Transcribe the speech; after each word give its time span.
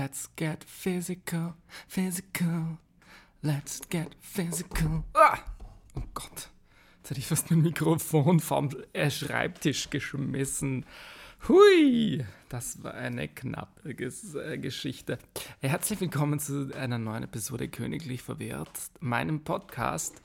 Let's 0.00 0.28
get 0.36 0.62
physical, 0.62 1.54
physical. 1.88 2.78
Let's 3.42 3.80
get 3.90 4.14
physical. 4.20 5.02
Ah! 5.12 5.40
Oh 5.96 6.02
Gott. 6.14 6.50
Jetzt 6.98 7.10
hätte 7.10 7.18
ich 7.18 7.26
fast 7.26 7.50
mein 7.50 7.62
Mikrofon 7.62 8.38
vom 8.38 8.70
Schreibtisch 9.08 9.90
geschmissen. 9.90 10.86
Hui, 11.48 12.24
das 12.48 12.80
war 12.84 12.94
eine 12.94 13.26
knappe 13.26 13.90
äh, 13.90 14.58
Geschichte. 14.58 15.18
Herzlich 15.62 16.00
willkommen 16.00 16.38
zu 16.38 16.72
einer 16.76 16.98
neuen 16.98 17.24
Episode 17.24 17.68
Königlich 17.68 18.22
Verwehrt, 18.22 18.70
meinem 19.00 19.42
Podcast. 19.42 20.22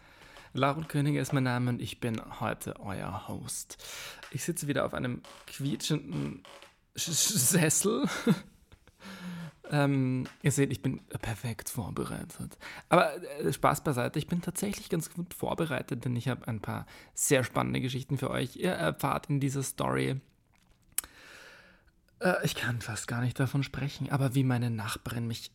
Laura 0.53 0.83
Könige 0.83 1.19
ist 1.19 1.33
mein 1.33 1.45
Name 1.45 1.71
und 1.71 1.81
ich 1.81 1.99
bin 1.99 2.21
heute 2.39 2.79
euer 2.79 3.27
Host. 3.27 3.83
Ich 4.29 4.43
sitze 4.43 4.67
wieder 4.67 4.85
auf 4.85 4.93
einem 4.93 5.23
quietschenden 5.47 6.43
Sessel 6.95 8.07
ähm, 9.73 10.25
ihr 10.43 10.51
seht, 10.51 10.71
ich 10.71 10.83
bin 10.83 10.99
perfekt 11.07 11.67
vorbereitet. 11.67 12.59
Aber 12.89 13.11
äh, 13.39 13.51
Spaß 13.51 13.83
beiseite, 13.83 14.19
ich 14.19 14.27
bin 14.27 14.39
tatsächlich 14.39 14.87
ganz 14.87 15.09
gut 15.09 15.33
vorbereitet, 15.33 16.05
denn 16.05 16.15
ich 16.15 16.27
habe 16.27 16.47
ein 16.47 16.59
paar 16.59 16.85
sehr 17.15 17.43
spannende 17.43 17.81
Geschichten 17.81 18.19
für 18.19 18.29
euch. 18.29 18.55
Ihr 18.55 18.73
erfahrt 18.73 19.31
in 19.31 19.39
dieser 19.39 19.63
Story. 19.63 20.21
Äh, 22.19 22.35
ich 22.43 22.53
kann 22.53 22.81
fast 22.81 23.07
gar 23.07 23.21
nicht 23.21 23.39
davon 23.39 23.63
sprechen, 23.63 24.11
aber 24.11 24.35
wie 24.35 24.43
meine 24.43 24.69
Nachbarin 24.69 25.25
mich 25.25 25.51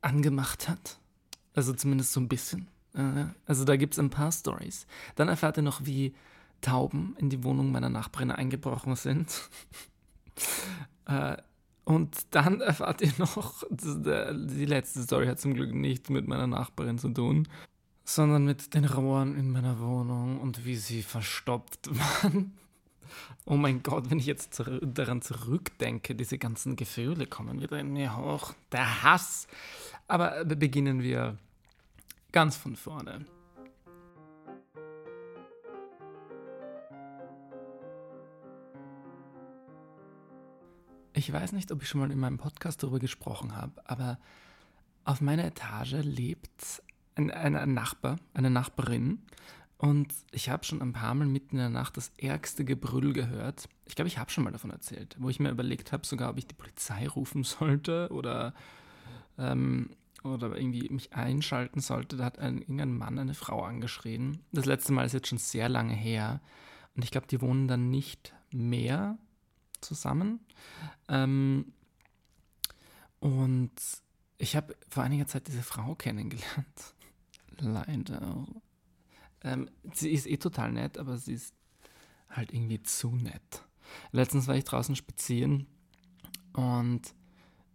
angemacht 0.00 0.68
hat. 0.68 0.98
Also 1.54 1.74
zumindest 1.74 2.12
so 2.12 2.18
ein 2.18 2.28
bisschen. 2.28 2.66
Äh, 2.94 3.26
also 3.46 3.64
da 3.64 3.76
gibt 3.76 3.94
es 3.94 4.00
ein 4.00 4.10
paar 4.10 4.32
Stories. 4.32 4.84
Dann 5.14 5.28
erfahrt 5.28 5.58
ihr 5.58 5.62
noch, 5.62 5.86
wie 5.86 6.12
Tauben 6.60 7.14
in 7.18 7.30
die 7.30 7.44
Wohnung 7.44 7.70
meiner 7.70 7.88
Nachbarin 7.88 8.32
eingebrochen 8.32 8.96
sind. 8.96 9.48
und 11.86 12.34
dann 12.34 12.60
erfahrt 12.72 13.00
ihr 13.00 13.12
noch, 13.16 13.62
die 13.70 14.66
letzte 14.66 15.02
Story 15.02 15.26
hat 15.26 15.40
zum 15.40 15.54
Glück 15.54 15.72
nicht 15.72 16.10
mit 16.10 16.26
meiner 16.26 16.48
Nachbarin 16.48 16.98
zu 16.98 17.08
tun, 17.08 17.48
sondern 18.04 18.44
mit 18.44 18.74
den 18.74 18.84
Rohren 18.84 19.36
in 19.36 19.50
meiner 19.50 19.78
Wohnung 19.78 20.40
und 20.40 20.64
wie 20.64 20.76
sie 20.76 21.02
verstopft 21.02 21.88
waren. 22.24 22.58
Oh 23.44 23.56
mein 23.56 23.84
Gott, 23.84 24.10
wenn 24.10 24.18
ich 24.18 24.26
jetzt 24.26 24.60
daran 24.82 25.22
zurückdenke, 25.22 26.16
diese 26.16 26.38
ganzen 26.38 26.74
Gefühle 26.74 27.26
kommen 27.26 27.62
wieder 27.62 27.78
in 27.78 27.92
mir 27.92 28.16
hoch. 28.16 28.52
Der 28.72 29.04
Hass. 29.04 29.46
Aber 30.08 30.44
beginnen 30.44 31.02
wir 31.02 31.38
ganz 32.32 32.56
von 32.56 32.74
vorne. 32.74 33.24
Ich 41.16 41.32
weiß 41.32 41.52
nicht, 41.52 41.72
ob 41.72 41.82
ich 41.82 41.88
schon 41.88 42.02
mal 42.02 42.10
in 42.10 42.18
meinem 42.18 42.36
Podcast 42.36 42.82
darüber 42.82 42.98
gesprochen 42.98 43.56
habe, 43.56 43.72
aber 43.86 44.18
auf 45.06 45.22
meiner 45.22 45.46
Etage 45.46 45.94
lebt 46.02 46.82
ein, 47.14 47.30
ein, 47.30 47.72
Nachbar, 47.72 48.18
eine 48.34 48.50
Nachbarin. 48.50 49.22
Und 49.78 50.12
ich 50.30 50.50
habe 50.50 50.64
schon 50.64 50.82
ein 50.82 50.92
paar 50.92 51.14
Mal 51.14 51.26
mitten 51.26 51.56
in 51.56 51.60
der 51.60 51.68
Nacht 51.70 51.96
das 51.96 52.12
ärgste 52.18 52.66
Gebrüll 52.66 53.14
gehört. 53.14 53.66
Ich 53.86 53.94
glaube, 53.94 54.08
ich 54.08 54.18
habe 54.18 54.30
schon 54.30 54.44
mal 54.44 54.50
davon 54.50 54.70
erzählt, 54.70 55.16
wo 55.18 55.30
ich 55.30 55.40
mir 55.40 55.50
überlegt 55.50 55.90
habe, 55.90 56.06
sogar, 56.06 56.28
ob 56.28 56.36
ich 56.36 56.48
die 56.48 56.54
Polizei 56.54 57.08
rufen 57.08 57.44
sollte 57.44 58.10
oder, 58.10 58.52
ähm, 59.38 59.96
oder 60.22 60.54
irgendwie 60.54 60.86
mich 60.90 61.14
einschalten 61.14 61.80
sollte. 61.80 62.18
Da 62.18 62.26
hat 62.26 62.38
ein, 62.38 62.58
irgendein 62.58 62.94
Mann 62.94 63.18
eine 63.18 63.32
Frau 63.32 63.62
angeschrien. 63.62 64.42
Das 64.52 64.66
letzte 64.66 64.92
Mal 64.92 65.06
ist 65.06 65.14
jetzt 65.14 65.28
schon 65.28 65.38
sehr 65.38 65.70
lange 65.70 65.94
her. 65.94 66.42
Und 66.94 67.04
ich 67.04 67.10
glaube, 67.10 67.26
die 67.26 67.40
wohnen 67.40 67.68
dann 67.68 67.88
nicht 67.88 68.34
mehr 68.52 69.16
zusammen. 69.86 70.40
Ähm, 71.08 71.72
und 73.20 73.72
ich 74.38 74.56
habe 74.56 74.76
vor 74.88 75.02
einiger 75.02 75.26
Zeit 75.26 75.46
diese 75.46 75.62
Frau 75.62 75.94
kennengelernt. 75.94 76.94
Leider. 77.58 78.46
Ähm, 79.42 79.70
sie 79.92 80.10
ist 80.10 80.26
eh 80.26 80.36
total 80.36 80.72
nett, 80.72 80.98
aber 80.98 81.16
sie 81.16 81.34
ist 81.34 81.54
halt 82.28 82.52
irgendwie 82.52 82.82
zu 82.82 83.10
nett. 83.16 83.64
Letztens 84.12 84.48
war 84.48 84.56
ich 84.56 84.64
draußen 84.64 84.96
spazieren 84.96 85.66
und 86.52 87.14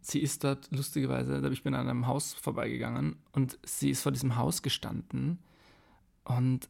sie 0.01 0.19
ist 0.19 0.43
dort 0.43 0.69
lustigerweise, 0.71 1.47
ich 1.51 1.63
bin 1.63 1.73
an 1.73 1.87
einem 1.87 2.07
Haus 2.07 2.33
vorbeigegangen 2.33 3.15
und 3.31 3.57
sie 3.63 3.89
ist 3.89 4.01
vor 4.01 4.11
diesem 4.11 4.35
Haus 4.35 4.61
gestanden 4.61 5.39
und 6.23 6.69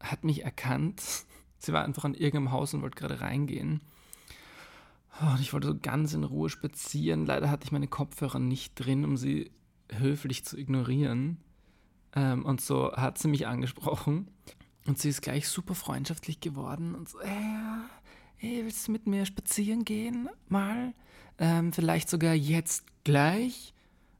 hat 0.00 0.24
mich 0.24 0.44
erkannt. 0.44 1.02
Sie 1.58 1.72
war 1.72 1.84
einfach 1.84 2.04
an 2.04 2.14
irgendeinem 2.14 2.50
Haus 2.50 2.74
und 2.74 2.82
wollte 2.82 2.98
gerade 2.98 3.20
reingehen. 3.20 3.82
Oh, 5.20 5.36
ich 5.40 5.52
wollte 5.52 5.68
so 5.68 5.78
ganz 5.78 6.14
in 6.14 6.24
Ruhe 6.24 6.48
spazieren. 6.48 7.26
Leider 7.26 7.50
hatte 7.50 7.64
ich 7.64 7.72
meine 7.72 7.88
Kopfhörer 7.88 8.38
nicht 8.38 8.74
drin, 8.74 9.04
um 9.04 9.16
sie 9.16 9.50
höflich 9.90 10.44
zu 10.44 10.56
ignorieren. 10.56 11.38
Ähm, 12.14 12.44
und 12.44 12.60
so 12.60 12.92
hat 12.92 13.18
sie 13.18 13.28
mich 13.28 13.46
angesprochen. 13.46 14.28
Und 14.86 14.98
sie 14.98 15.10
ist 15.10 15.22
gleich 15.22 15.48
super 15.48 15.74
freundschaftlich 15.74 16.40
geworden 16.40 16.94
und 16.94 17.08
so, 17.08 17.20
äh, 17.20 17.28
hey, 18.36 18.64
willst 18.64 18.88
du 18.88 18.92
mit 18.92 19.06
mir 19.06 19.24
spazieren 19.26 19.84
gehen? 19.84 20.28
Mal? 20.48 20.92
Ähm, 21.38 21.72
vielleicht 21.72 22.08
sogar 22.08 22.34
jetzt 22.34 22.84
gleich? 23.04 23.74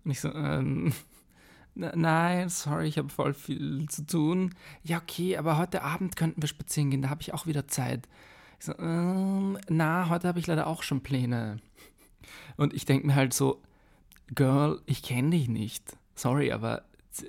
Und 0.04 0.12
ich 0.12 0.20
so, 0.20 0.32
ähm, 0.32 0.92
nein, 1.74 2.48
sorry, 2.48 2.86
ich 2.86 2.98
habe 2.98 3.08
voll 3.08 3.34
viel 3.34 3.88
zu 3.88 4.06
tun. 4.06 4.54
Ja, 4.84 4.98
okay, 4.98 5.36
aber 5.36 5.58
heute 5.58 5.82
Abend 5.82 6.14
könnten 6.14 6.42
wir 6.42 6.48
spazieren 6.48 6.90
gehen, 6.90 7.02
da 7.02 7.10
habe 7.10 7.22
ich 7.22 7.34
auch 7.34 7.46
wieder 7.46 7.66
Zeit. 7.66 8.08
Ich 8.62 8.66
so, 8.66 8.78
ähm, 8.78 9.58
na, 9.68 10.08
heute 10.08 10.28
habe 10.28 10.38
ich 10.38 10.46
leider 10.46 10.68
auch 10.68 10.84
schon 10.84 11.00
Pläne. 11.00 11.58
Und 12.56 12.72
ich 12.74 12.84
denke 12.84 13.08
mir 13.08 13.16
halt 13.16 13.34
so, 13.34 13.60
Girl, 14.32 14.80
ich 14.86 15.02
kenne 15.02 15.30
dich 15.30 15.48
nicht. 15.48 15.96
Sorry, 16.14 16.52
aber 16.52 16.84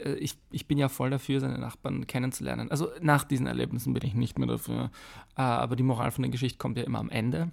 äh, 0.05 0.13
ich, 0.13 0.37
ich 0.51 0.67
bin 0.67 0.77
ja 0.77 0.89
voll 0.89 1.09
dafür, 1.09 1.39
seine 1.39 1.57
Nachbarn 1.57 2.05
kennenzulernen. 2.05 2.69
Also 2.69 2.91
nach 3.01 3.23
diesen 3.23 3.47
Erlebnissen 3.47 3.93
bin 3.93 4.05
ich 4.05 4.13
nicht 4.13 4.37
mehr 4.37 4.47
dafür. 4.47 4.91
Äh, 5.35 5.41
aber 5.41 5.75
die 5.75 5.81
Moral 5.81 6.11
von 6.11 6.21
der 6.21 6.29
Geschichte 6.29 6.59
kommt 6.59 6.77
ja 6.77 6.83
immer 6.83 6.99
am 6.99 7.09
Ende. 7.09 7.49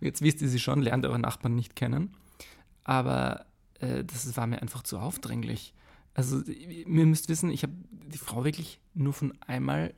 Jetzt 0.00 0.22
wisst 0.22 0.40
ihr 0.40 0.48
sie 0.48 0.60
schon, 0.60 0.80
lernt 0.80 1.04
eure 1.04 1.18
Nachbarn 1.18 1.56
nicht 1.56 1.74
kennen. 1.74 2.16
Aber 2.84 3.46
äh, 3.80 4.04
das 4.04 4.36
war 4.36 4.46
mir 4.46 4.62
einfach 4.62 4.84
zu 4.84 5.00
aufdringlich. 5.00 5.74
Also 6.14 6.40
ihr 6.44 6.86
müsst 6.86 7.28
wissen, 7.28 7.50
ich 7.50 7.64
habe 7.64 7.72
die 7.90 8.18
Frau 8.18 8.44
wirklich 8.44 8.78
nur 8.94 9.12
von 9.12 9.36
einmal 9.44 9.92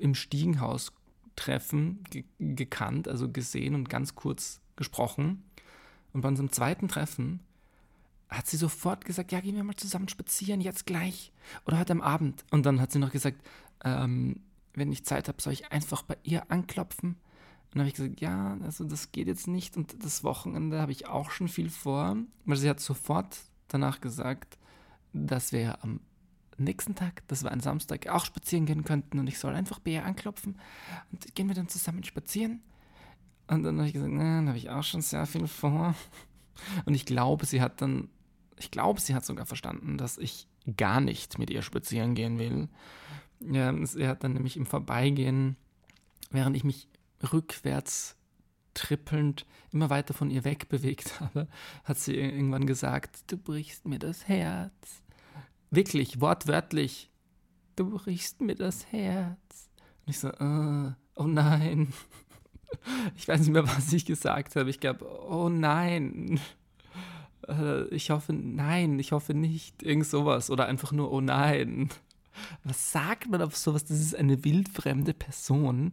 im 0.00 0.16
Stiegenhaus 0.16 0.92
Treffen 1.36 2.04
ge 2.10 2.24
gekannt, 2.38 3.08
also 3.08 3.30
gesehen 3.30 3.74
und 3.74 3.88
ganz 3.88 4.14
kurz 4.14 4.60
gesprochen. 4.76 5.44
Und 6.12 6.20
bei 6.20 6.28
unserem 6.28 6.52
zweiten 6.52 6.88
Treffen 6.88 7.40
hat 8.28 8.46
sie 8.46 8.56
sofort 8.56 9.04
gesagt, 9.04 9.32
ja, 9.32 9.40
gehen 9.40 9.56
wir 9.56 9.64
mal 9.64 9.76
zusammen 9.76 10.08
spazieren, 10.08 10.60
jetzt 10.60 10.86
gleich. 10.86 11.32
Oder 11.66 11.78
heute 11.78 11.92
am 11.92 12.00
Abend. 12.00 12.44
Und 12.50 12.66
dann 12.66 12.80
hat 12.80 12.92
sie 12.92 12.98
noch 12.98 13.12
gesagt, 13.12 13.38
ähm, 13.84 14.40
wenn 14.74 14.92
ich 14.92 15.04
Zeit 15.04 15.28
habe, 15.28 15.40
soll 15.42 15.52
ich 15.52 15.70
einfach 15.70 16.02
bei 16.02 16.16
ihr 16.22 16.50
anklopfen. 16.50 17.10
Und 17.10 17.74
dann 17.74 17.80
habe 17.80 17.88
ich 17.88 17.94
gesagt, 17.94 18.20
ja, 18.20 18.58
also 18.62 18.84
das 18.84 19.12
geht 19.12 19.26
jetzt 19.26 19.48
nicht. 19.48 19.76
Und 19.76 20.02
das 20.04 20.24
Wochenende 20.24 20.80
habe 20.80 20.92
ich 20.92 21.06
auch 21.08 21.30
schon 21.30 21.48
viel 21.48 21.70
vor. 21.70 22.16
Weil 22.44 22.56
sie 22.56 22.68
hat 22.68 22.80
sofort 22.80 23.38
danach 23.68 24.00
gesagt, 24.00 24.58
dass 25.12 25.52
wir 25.52 25.82
am 25.82 26.00
nächsten 26.64 26.94
Tag, 26.94 27.22
das 27.28 27.44
war 27.44 27.50
ein 27.50 27.60
Samstag, 27.60 28.08
auch 28.08 28.24
spazieren 28.24 28.66
gehen 28.66 28.84
könnten 28.84 29.18
und 29.18 29.26
ich 29.26 29.38
soll 29.38 29.54
einfach 29.54 29.80
ihr 29.84 30.04
anklopfen 30.04 30.58
und 31.10 31.34
gehen 31.34 31.48
wir 31.48 31.54
dann 31.54 31.68
zusammen 31.68 32.04
spazieren. 32.04 32.62
Und 33.48 33.64
dann 33.64 33.76
habe 33.78 33.86
ich 33.86 33.92
gesagt, 33.92 34.12
dann 34.12 34.48
habe 34.48 34.58
ich 34.58 34.70
auch 34.70 34.82
schon 34.82 35.02
sehr 35.02 35.26
viel 35.26 35.46
vor. 35.46 35.94
Und 36.84 36.94
ich 36.94 37.06
glaube, 37.06 37.44
sie 37.46 37.60
hat 37.60 37.80
dann, 37.82 38.08
ich 38.58 38.70
glaube, 38.70 39.00
sie 39.00 39.14
hat 39.14 39.24
sogar 39.24 39.46
verstanden, 39.46 39.98
dass 39.98 40.18
ich 40.18 40.46
gar 40.76 41.00
nicht 41.00 41.38
mit 41.38 41.50
ihr 41.50 41.62
spazieren 41.62 42.14
gehen 42.14 42.38
will. 42.38 42.68
Ja, 43.40 43.74
sie 43.84 44.06
hat 44.06 44.22
dann 44.22 44.34
nämlich 44.34 44.56
im 44.56 44.66
Vorbeigehen, 44.66 45.56
während 46.30 46.56
ich 46.56 46.64
mich 46.64 46.88
rückwärts 47.32 48.16
trippelnd 48.74 49.46
immer 49.72 49.90
weiter 49.90 50.14
von 50.14 50.30
ihr 50.30 50.44
wegbewegt 50.44 51.20
habe, 51.20 51.48
hat 51.84 51.98
sie 51.98 52.16
irgendwann 52.16 52.66
gesagt, 52.66 53.30
du 53.30 53.36
brichst 53.36 53.86
mir 53.86 53.98
das 53.98 54.28
Herz. 54.28 55.02
Wirklich, 55.72 56.20
wortwörtlich. 56.20 57.10
Du 57.76 57.88
brichst 57.88 58.42
mir 58.42 58.54
das 58.54 58.92
Herz. 58.92 59.70
Und 60.04 60.10
ich 60.10 60.18
so, 60.18 60.28
uh, 60.28 60.92
oh 61.16 61.26
nein. 61.26 61.92
Ich 63.16 63.28
weiß 63.28 63.40
nicht 63.40 63.50
mehr, 63.50 63.68
was 63.68 63.92
ich 63.92 64.06
gesagt 64.06 64.56
habe. 64.56 64.70
Ich 64.70 64.80
glaube, 64.80 65.06
oh 65.28 65.50
nein. 65.50 66.40
Äh, 67.46 67.84
ich 67.88 68.08
hoffe, 68.08 68.32
nein, 68.32 68.98
ich 68.98 69.12
hoffe 69.12 69.34
nicht. 69.34 69.82
Irgend 69.82 70.06
sowas. 70.06 70.50
Oder 70.50 70.64
einfach 70.64 70.90
nur, 70.90 71.12
oh 71.12 71.20
nein. 71.20 71.90
Was 72.64 72.90
sagt 72.90 73.28
man 73.28 73.42
auf 73.42 73.54
sowas? 73.58 73.84
Das 73.84 74.00
ist 74.00 74.16
eine 74.16 74.42
wildfremde 74.42 75.12
Person, 75.12 75.92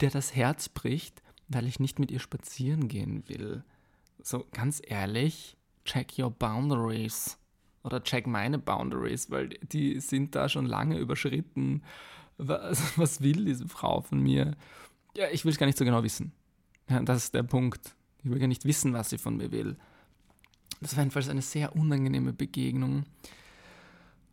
der 0.00 0.10
das 0.10 0.34
Herz 0.34 0.68
bricht, 0.68 1.22
weil 1.46 1.68
ich 1.68 1.78
nicht 1.78 2.00
mit 2.00 2.10
ihr 2.10 2.18
spazieren 2.18 2.88
gehen 2.88 3.28
will. 3.28 3.62
So, 4.20 4.44
ganz 4.50 4.82
ehrlich, 4.84 5.56
check 5.84 6.18
your 6.18 6.32
boundaries 6.32 7.38
oder 7.82 8.02
check 8.02 8.26
meine 8.26 8.58
Boundaries, 8.58 9.30
weil 9.30 9.48
die 9.48 10.00
sind 10.00 10.34
da 10.34 10.48
schon 10.48 10.66
lange 10.66 10.98
überschritten. 10.98 11.82
Was, 12.36 12.92
was 12.98 13.20
will 13.20 13.44
diese 13.44 13.68
Frau 13.68 14.00
von 14.00 14.20
mir? 14.20 14.56
Ja, 15.16 15.26
ich 15.30 15.44
will 15.44 15.52
es 15.52 15.58
gar 15.58 15.66
nicht 15.66 15.78
so 15.78 15.84
genau 15.84 16.02
wissen. 16.02 16.32
Ja, 16.88 17.00
das 17.02 17.24
ist 17.24 17.34
der 17.34 17.42
Punkt. 17.42 17.94
Ich 18.22 18.30
will 18.30 18.38
gar 18.38 18.48
nicht 18.48 18.64
wissen, 18.64 18.92
was 18.92 19.10
sie 19.10 19.18
von 19.18 19.36
mir 19.36 19.50
will. 19.50 19.76
Das 20.80 20.96
war 20.96 21.02
jedenfalls 21.02 21.28
eine 21.28 21.42
sehr 21.42 21.76
unangenehme 21.76 22.32
Begegnung. 22.32 23.04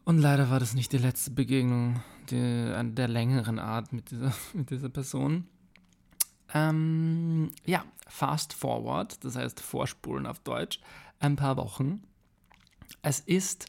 Und 0.06 0.20
leider 0.20 0.50
war 0.50 0.60
das 0.60 0.74
nicht 0.74 0.94
die 0.94 0.98
letzte 0.98 1.32
Begegnung 1.32 2.02
die, 2.30 2.94
der 2.94 3.08
längeren 3.08 3.60
Art 3.60 3.94
mit 3.94 4.12
dieser, 4.12 4.34
mit 4.54 4.70
dieser 4.70 4.90
Person. 4.90 5.48
Ähm, 6.54 7.52
ja, 7.66 7.84
fast 8.08 8.54
forward, 8.54 9.24
das 9.24 9.36
heißt 9.36 9.60
vorspulen 9.60 10.26
auf 10.26 10.40
Deutsch, 10.40 10.80
ein 11.20 11.36
paar 11.36 11.58
Wochen. 11.58 12.04
Es 13.02 13.20
ist 13.20 13.66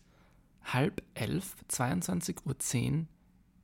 halb 0.65 1.03
elf, 1.15 1.56
22.10 1.70 2.93
Uhr 2.93 3.06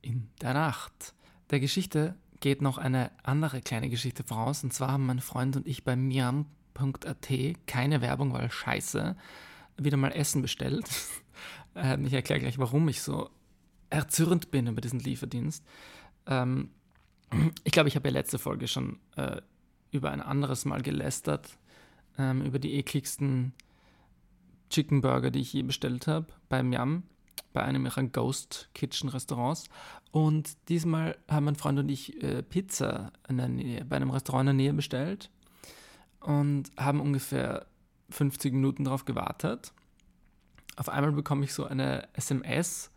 in 0.01 0.29
der 0.41 0.53
Nacht. 0.53 1.13
Der 1.49 1.59
Geschichte 1.59 2.15
geht 2.39 2.61
noch 2.61 2.77
eine 2.77 3.11
andere 3.23 3.61
kleine 3.61 3.89
Geschichte 3.89 4.23
voraus. 4.23 4.63
Und 4.63 4.73
zwar 4.73 4.91
haben 4.91 5.05
mein 5.05 5.19
Freund 5.19 5.55
und 5.55 5.67
ich 5.67 5.83
bei 5.83 5.95
miam.at, 5.95 7.29
keine 7.67 8.01
Werbung, 8.01 8.33
weil 8.33 8.51
scheiße, 8.51 9.15
wieder 9.77 9.97
mal 9.97 10.11
Essen 10.11 10.41
bestellt. 10.41 10.87
Ähm, 11.77 12.05
ich 12.05 12.13
erkläre 12.13 12.39
gleich, 12.39 12.57
warum 12.57 12.87
ich 12.87 13.01
so 13.01 13.29
erzürnt 13.89 14.49
bin 14.49 14.67
über 14.67 14.79
diesen 14.79 15.01
Lieferdienst. 15.01 15.61
Ähm, 16.25 16.69
ich 17.65 17.73
glaube, 17.73 17.89
ich 17.89 17.97
habe 17.97 18.07
ja 18.07 18.13
letzte 18.13 18.39
Folge 18.39 18.69
schon 18.69 18.97
äh, 19.17 19.41
über 19.91 20.11
ein 20.11 20.21
anderes 20.21 20.63
Mal 20.63 20.81
gelästert, 20.81 21.57
ähm, 22.17 22.41
über 22.43 22.59
die 22.59 22.75
ekligsten 22.75 23.51
Chicken 24.69 25.01
Burger, 25.01 25.31
die 25.31 25.41
ich 25.41 25.53
je 25.53 25.63
bestellt 25.63 26.07
habe 26.07 26.27
beim 26.49 26.71
Yam, 26.73 27.03
bei 27.53 27.61
einem 27.63 27.85
ihrer 27.85 28.03
Ghost 28.03 28.69
Kitchen 28.73 29.09
Restaurants. 29.09 29.65
Und 30.11 30.57
diesmal 30.69 31.17
haben 31.29 31.45
mein 31.45 31.55
Freund 31.55 31.79
und 31.79 31.89
ich 31.89 32.21
äh, 32.23 32.43
Pizza 32.43 33.11
Nähe, 33.29 33.85
bei 33.85 33.95
einem 33.95 34.11
Restaurant 34.11 34.49
in 34.49 34.57
der 34.57 34.65
Nähe 34.65 34.73
bestellt 34.73 35.29
und 36.19 36.71
haben 36.77 36.99
ungefähr 36.99 37.65
50 38.09 38.53
Minuten 38.53 38.85
darauf 38.85 39.05
gewartet. 39.05 39.73
Auf 40.75 40.89
einmal 40.89 41.11
bekomme 41.11 41.45
ich 41.45 41.53
so 41.53 41.65
eine 41.65 42.07
SMS, 42.13 42.91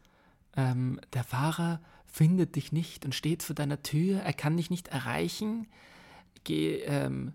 ähm, 0.56 1.00
der 1.12 1.24
Fahrer 1.24 1.80
findet 2.06 2.56
dich 2.56 2.72
nicht 2.72 3.04
und 3.04 3.14
steht 3.14 3.42
vor 3.42 3.54
deiner 3.54 3.82
Tür, 3.82 4.20
er 4.20 4.32
kann 4.32 4.56
dich 4.56 4.70
nicht 4.70 4.88
erreichen. 4.88 5.68
Geh, 6.44 6.80
ähm, 6.80 7.34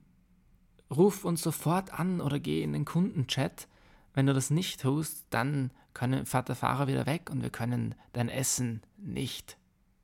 ruf 0.92 1.24
uns 1.24 1.42
sofort 1.42 1.98
an 1.98 2.20
oder 2.20 2.40
geh 2.40 2.64
in 2.64 2.74
den 2.74 2.86
Kundenchat. 2.86 3.68
Wenn 4.14 4.26
du 4.26 4.34
das 4.34 4.50
nicht 4.50 4.82
tust, 4.82 5.26
dann 5.30 5.72
können, 5.94 6.26
der 6.26 6.56
Fahrer 6.56 6.88
wieder 6.88 7.06
weg 7.06 7.30
und 7.30 7.42
wir 7.42 7.50
können 7.50 7.96
dein 8.14 8.30
Essen 8.30 8.82
nicht 8.98 9.58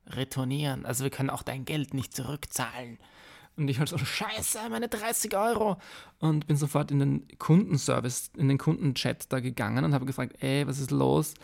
retournieren. 0.06 0.86
Also 0.86 1.04
wir 1.04 1.10
können 1.10 1.30
auch 1.30 1.42
dein 1.42 1.64
Geld 1.64 1.94
nicht 1.94 2.14
zurückzahlen. 2.14 2.98
Und 3.56 3.68
ich 3.68 3.78
halt 3.78 3.88
so, 3.88 3.98
scheiße, 3.98 4.58
meine 4.70 4.88
30 4.88 5.36
Euro. 5.36 5.76
Und 6.18 6.46
bin 6.46 6.56
sofort 6.56 6.90
in 6.90 6.98
den 6.98 7.38
Kundenservice, 7.38 8.30
in 8.36 8.48
den 8.48 8.58
Kundenchat 8.58 9.32
da 9.32 9.40
gegangen 9.40 9.84
und 9.84 9.92
habe 9.92 10.06
gefragt, 10.06 10.42
ey, 10.42 10.66
was 10.66 10.78
ist 10.78 10.90
los? 10.90 11.34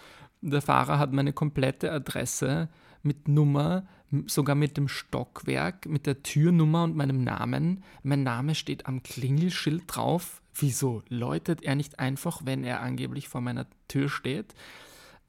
Der 0.40 0.62
Fahrer 0.62 0.98
hat 0.98 1.12
meine 1.12 1.32
komplette 1.32 1.92
Adresse 1.92 2.68
mit 3.06 3.28
Nummer, 3.28 3.86
sogar 4.26 4.54
mit 4.54 4.76
dem 4.76 4.88
Stockwerk, 4.88 5.86
mit 5.86 6.06
der 6.06 6.22
Türnummer 6.22 6.84
und 6.84 6.96
meinem 6.96 7.24
Namen. 7.24 7.82
Mein 8.02 8.22
Name 8.22 8.54
steht 8.54 8.86
am 8.86 9.02
Klingelschild 9.02 9.84
drauf. 9.86 10.42
Wieso 10.54 11.02
läutet 11.08 11.62
er 11.62 11.74
nicht 11.74 11.98
einfach, 11.98 12.42
wenn 12.44 12.64
er 12.64 12.80
angeblich 12.80 13.28
vor 13.28 13.40
meiner 13.40 13.66
Tür 13.88 14.08
steht? 14.08 14.54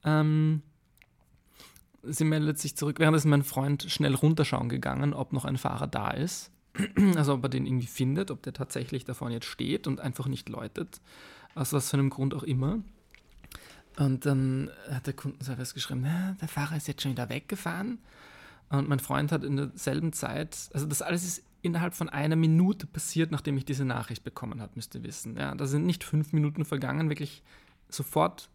Ähm, 0.04 0.62
sie 2.04 2.24
meldet 2.24 2.60
sich 2.60 2.76
zurück. 2.76 3.00
Während 3.00 3.18
ist 3.18 3.26
mein 3.26 3.44
Freund 3.44 3.84
schnell 3.90 4.16
runterschauen 4.16 4.70
gegangen, 4.70 5.14
ob 5.14 5.34
noch 5.34 5.46
ein 5.46 5.58
Fahrer 5.58 5.88
da 5.88 6.12
ist. 6.12 6.52
Also 7.16 7.34
ob 7.34 7.44
er 7.44 7.50
den 7.50 7.66
irgendwie 7.66 7.88
findet, 7.88 8.32
ob 8.32 8.44
der 8.44 8.54
tatsächlich 8.54 9.04
da 9.04 9.14
vorne 9.14 9.36
jetzt 9.36 9.48
steht 9.48 9.88
und 9.88 10.00
einfach 10.00 10.28
nicht 10.28 10.50
läutet. 10.50 11.02
Aus 11.56 11.74
was 11.74 11.90
für 11.90 11.98
einem 11.98 12.10
Grund 12.10 12.34
auch 12.36 12.44
immer. 12.44 12.80
Und 13.98 14.26
dann 14.26 14.70
hat 14.92 15.08
der 15.08 15.14
Kundenservice 15.14 15.74
geschrieben, 15.74 16.06
der 16.40 16.48
Fahrer 16.48 16.78
ist 16.78 16.88
jetzt 16.88 17.02
schon 17.02 17.12
wieder 17.12 17.30
weggefahren. 17.30 18.00
Und 18.70 18.88
mein 18.88 19.00
Freund 19.00 19.32
hat 19.32 19.44
in 19.44 19.58
derselben 19.58 20.14
Zeit, 20.14 20.70
also 20.74 20.86
das 20.86 21.02
alles 21.02 21.24
ist 21.24 21.44
innerhalb 21.62 21.96
von 21.96 22.08
einer 22.08 22.36
Minute 22.36 22.86
passiert, 22.86 23.32
nachdem 23.32 23.58
ich 23.58 23.66
diese 23.66 23.86
Nachricht 23.86 24.24
bekommen 24.24 24.62
habe, 24.62 24.74
müsst 24.76 24.94
ihr 24.94 25.04
wissen. 25.04 25.36
Ja, 25.36 25.56
da 25.56 25.66
sind 25.66 25.86
nicht 25.86 26.04
fünf 26.04 26.32
Minuten 26.32 26.64
vergangen, 26.64 27.10
wirklich 27.10 27.44
sofort 27.90 28.50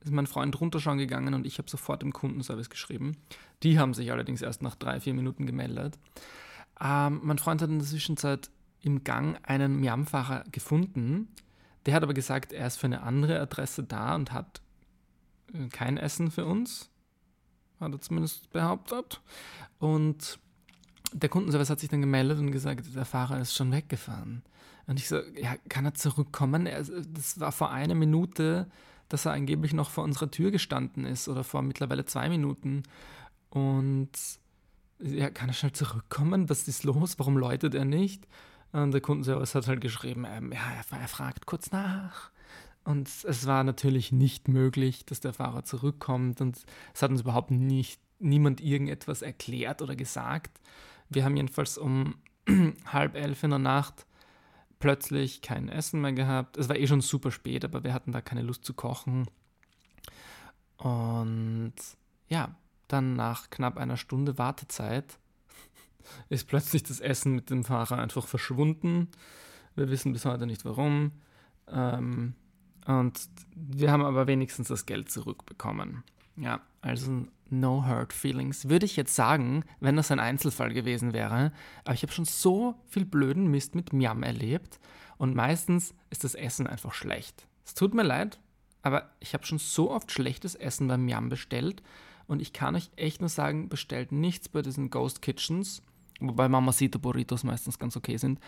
ist 0.00 0.12
mein 0.12 0.26
Freund 0.26 0.60
runterschauen 0.60 0.98
gegangen 0.98 1.34
und 1.34 1.46
ich 1.46 1.58
habe 1.58 1.68
sofort 1.68 2.02
im 2.02 2.12
Kundenservice 2.12 2.70
geschrieben. 2.70 3.16
Die 3.62 3.78
haben 3.78 3.94
sich 3.94 4.12
allerdings 4.12 4.42
erst 4.42 4.62
nach 4.62 4.76
drei, 4.76 5.00
vier 5.00 5.14
Minuten 5.14 5.46
gemeldet. 5.46 5.98
Ähm, 6.80 7.20
mein 7.22 7.38
Freund 7.38 7.62
hat 7.62 7.68
in 7.68 7.78
der 7.78 7.88
Zwischenzeit 7.88 8.50
im 8.80 9.02
Gang 9.02 9.38
einen 9.42 9.80
Miam-Fahrer 9.80 10.44
gefunden. 10.52 11.28
Der 11.86 11.94
hat 11.94 12.02
aber 12.02 12.14
gesagt, 12.14 12.52
er 12.52 12.66
ist 12.66 12.76
für 12.76 12.86
eine 12.86 13.02
andere 13.02 13.40
Adresse 13.40 13.82
da 13.82 14.14
und 14.14 14.32
hat 14.32 14.60
kein 15.70 15.96
Essen 15.96 16.30
für 16.30 16.46
uns, 16.46 16.90
hat 17.80 17.92
er 17.92 18.00
zumindest 18.00 18.50
behauptet. 18.50 19.20
Und 19.78 20.38
der 21.12 21.28
Kundenservice 21.28 21.70
hat 21.70 21.80
sich 21.80 21.88
dann 21.88 22.00
gemeldet 22.00 22.38
und 22.38 22.52
gesagt, 22.52 22.94
der 22.94 23.04
Fahrer 23.04 23.40
ist 23.40 23.54
schon 23.54 23.72
weggefahren. 23.72 24.42
Und 24.86 24.98
ich 24.98 25.08
so, 25.08 25.20
ja, 25.36 25.56
kann 25.68 25.84
er 25.84 25.94
zurückkommen? 25.94 26.66
Das 27.12 27.38
war 27.40 27.52
vor 27.52 27.70
einer 27.70 27.94
Minute, 27.94 28.70
dass 29.08 29.26
er 29.26 29.32
angeblich 29.32 29.72
noch 29.72 29.90
vor 29.90 30.04
unserer 30.04 30.30
Tür 30.30 30.50
gestanden 30.50 31.04
ist 31.04 31.28
oder 31.28 31.44
vor 31.44 31.62
mittlerweile 31.62 32.04
zwei 32.04 32.28
Minuten. 32.28 32.82
Und 33.50 34.10
ja, 35.00 35.30
kann 35.30 35.48
er 35.48 35.54
schnell 35.54 35.72
zurückkommen? 35.72 36.48
Was 36.48 36.68
ist 36.68 36.84
los? 36.84 37.18
Warum 37.18 37.36
läutet 37.36 37.74
er 37.74 37.84
nicht? 37.84 38.26
Und 38.72 38.92
der 38.92 39.00
Kundenservice 39.00 39.54
hat 39.54 39.66
halt 39.66 39.80
geschrieben, 39.80 40.26
ähm, 40.28 40.52
ja, 40.52 40.60
er, 40.60 41.00
er 41.00 41.08
fragt 41.08 41.46
kurz 41.46 41.70
nach. 41.70 42.30
Und 42.88 43.10
es 43.24 43.46
war 43.46 43.64
natürlich 43.64 44.12
nicht 44.12 44.48
möglich, 44.48 45.04
dass 45.04 45.20
der 45.20 45.34
Fahrer 45.34 45.62
zurückkommt 45.62 46.40
und 46.40 46.64
es 46.94 47.02
hat 47.02 47.10
uns 47.10 47.20
überhaupt 47.20 47.50
nicht, 47.50 48.00
niemand 48.18 48.62
irgendetwas 48.62 49.20
erklärt 49.20 49.82
oder 49.82 49.94
gesagt. 49.94 50.58
Wir 51.10 51.22
haben 51.22 51.36
jedenfalls 51.36 51.76
um 51.76 52.14
halb 52.86 53.14
elf 53.14 53.42
in 53.42 53.50
der 53.50 53.58
Nacht 53.58 54.06
plötzlich 54.78 55.42
kein 55.42 55.68
Essen 55.68 56.00
mehr 56.00 56.14
gehabt. 56.14 56.56
Es 56.56 56.70
war 56.70 56.76
eh 56.76 56.86
schon 56.86 57.02
super 57.02 57.30
spät, 57.30 57.62
aber 57.62 57.84
wir 57.84 57.92
hatten 57.92 58.10
da 58.10 58.22
keine 58.22 58.40
Lust 58.40 58.64
zu 58.64 58.72
kochen. 58.72 59.26
Und 60.78 61.74
ja, 62.28 62.54
dann 62.86 63.16
nach 63.16 63.50
knapp 63.50 63.76
einer 63.76 63.98
Stunde 63.98 64.38
Wartezeit 64.38 65.18
ist 66.30 66.48
plötzlich 66.48 66.84
das 66.84 67.00
Essen 67.00 67.34
mit 67.34 67.50
dem 67.50 67.64
Fahrer 67.64 67.98
einfach 67.98 68.26
verschwunden. 68.26 69.08
Wir 69.74 69.90
wissen 69.90 70.14
bis 70.14 70.24
heute 70.24 70.46
nicht 70.46 70.64
warum. 70.64 71.12
Ähm, 71.70 72.34
und 72.88 73.28
wir 73.54 73.92
haben 73.92 74.02
aber 74.02 74.26
wenigstens 74.26 74.68
das 74.68 74.86
Geld 74.86 75.10
zurückbekommen. 75.10 76.04
Ja, 76.36 76.62
also 76.80 77.26
no 77.50 77.86
hurt 77.86 78.14
feelings. 78.14 78.70
Würde 78.70 78.86
ich 78.86 78.96
jetzt 78.96 79.14
sagen, 79.14 79.62
wenn 79.78 79.96
das 79.96 80.10
ein 80.10 80.18
Einzelfall 80.18 80.72
gewesen 80.72 81.12
wäre. 81.12 81.52
Aber 81.84 81.92
ich 81.92 82.00
habe 82.00 82.12
schon 82.12 82.24
so 82.24 82.76
viel 82.86 83.04
blöden 83.04 83.50
Mist 83.50 83.74
mit 83.74 83.92
Miam 83.92 84.22
erlebt. 84.22 84.80
Und 85.18 85.36
meistens 85.36 85.94
ist 86.08 86.24
das 86.24 86.34
Essen 86.34 86.66
einfach 86.66 86.94
schlecht. 86.94 87.46
Es 87.66 87.74
tut 87.74 87.92
mir 87.92 88.04
leid, 88.04 88.40
aber 88.80 89.10
ich 89.20 89.34
habe 89.34 89.44
schon 89.44 89.58
so 89.58 89.90
oft 89.90 90.10
schlechtes 90.10 90.54
Essen 90.54 90.88
beim 90.88 91.04
Miam 91.04 91.28
bestellt. 91.28 91.82
Und 92.26 92.40
ich 92.40 92.54
kann 92.54 92.74
euch 92.74 92.90
echt 92.96 93.20
nur 93.20 93.28
sagen, 93.28 93.68
bestellt 93.68 94.12
nichts 94.12 94.48
bei 94.48 94.62
diesen 94.62 94.88
Ghost 94.88 95.20
Kitchens. 95.20 95.82
Wobei 96.20 96.48
Mamacita 96.48 96.98
Burritos 96.98 97.44
meistens 97.44 97.78
ganz 97.78 97.98
okay 97.98 98.16
sind. 98.16 98.40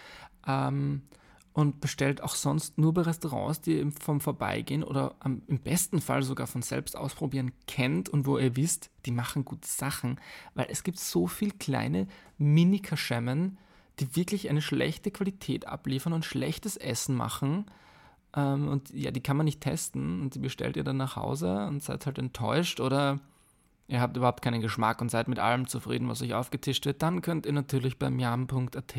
Ähm, 0.47 1.03
und 1.53 1.81
bestellt 1.81 2.23
auch 2.23 2.35
sonst 2.35 2.79
nur 2.79 2.95
bei 2.95 3.03
Restaurants, 3.03 3.61
die 3.61 3.79
ihr 3.79 3.93
vom 3.93 4.21
Vorbeigehen 4.21 4.85
oder 4.85 5.17
am, 5.21 5.43
im 5.49 5.59
besten 5.59 6.01
Fall 6.01 6.23
sogar 6.23 6.47
von 6.47 6.63
selbst 6.63 6.97
ausprobieren 6.97 7.53
kennt 7.67 8.09
und 8.09 8.27
wo 8.27 8.39
ihr 8.39 8.57
wisst, 8.57 8.91
die 9.05 9.11
machen 9.11 9.45
gute 9.45 9.67
Sachen, 9.69 10.21
weil 10.55 10.69
es 10.71 10.85
gibt 10.85 10.99
so 10.99 11.27
viele 11.27 11.53
kleine 11.53 12.07
Mini-Kaschemmen, 12.39 13.59
die 13.99 14.15
wirklich 14.15 14.49
eine 14.49 14.63
schlechte 14.63 15.11
Qualität 15.11 15.67
abliefern 15.67 16.13
und 16.13 16.25
schlechtes 16.25 16.77
Essen 16.77 17.17
machen. 17.17 17.67
Ähm, 18.35 18.69
und 18.69 18.91
ja, 18.95 19.11
die 19.11 19.23
kann 19.23 19.37
man 19.37 19.45
nicht 19.45 19.61
testen 19.61 20.23
und 20.23 20.37
die 20.37 20.39
bestellt 20.39 20.77
ihr 20.77 20.85
dann 20.85 20.99
nach 20.99 21.17
Hause 21.17 21.67
und 21.67 21.83
seid 21.83 22.07
halt 22.07 22.19
enttäuscht 22.19 22.79
oder 22.79 23.19
ihr 23.89 24.01
habt 24.01 24.17
überhaupt 24.17 24.43
keinen 24.43 24.61
Geschmack 24.61 25.01
und 25.01 25.11
seid 25.11 25.27
mit 25.27 25.41
allem 25.41 25.67
zufrieden, 25.67 26.09
was 26.09 26.23
euch 26.23 26.33
aufgetischt 26.33 26.87
wird, 26.87 27.03
dann 27.03 27.23
könnt 27.23 27.45
ihr 27.45 27.53
natürlich 27.53 27.99
beim 27.99 28.21
yam.at 28.21 28.95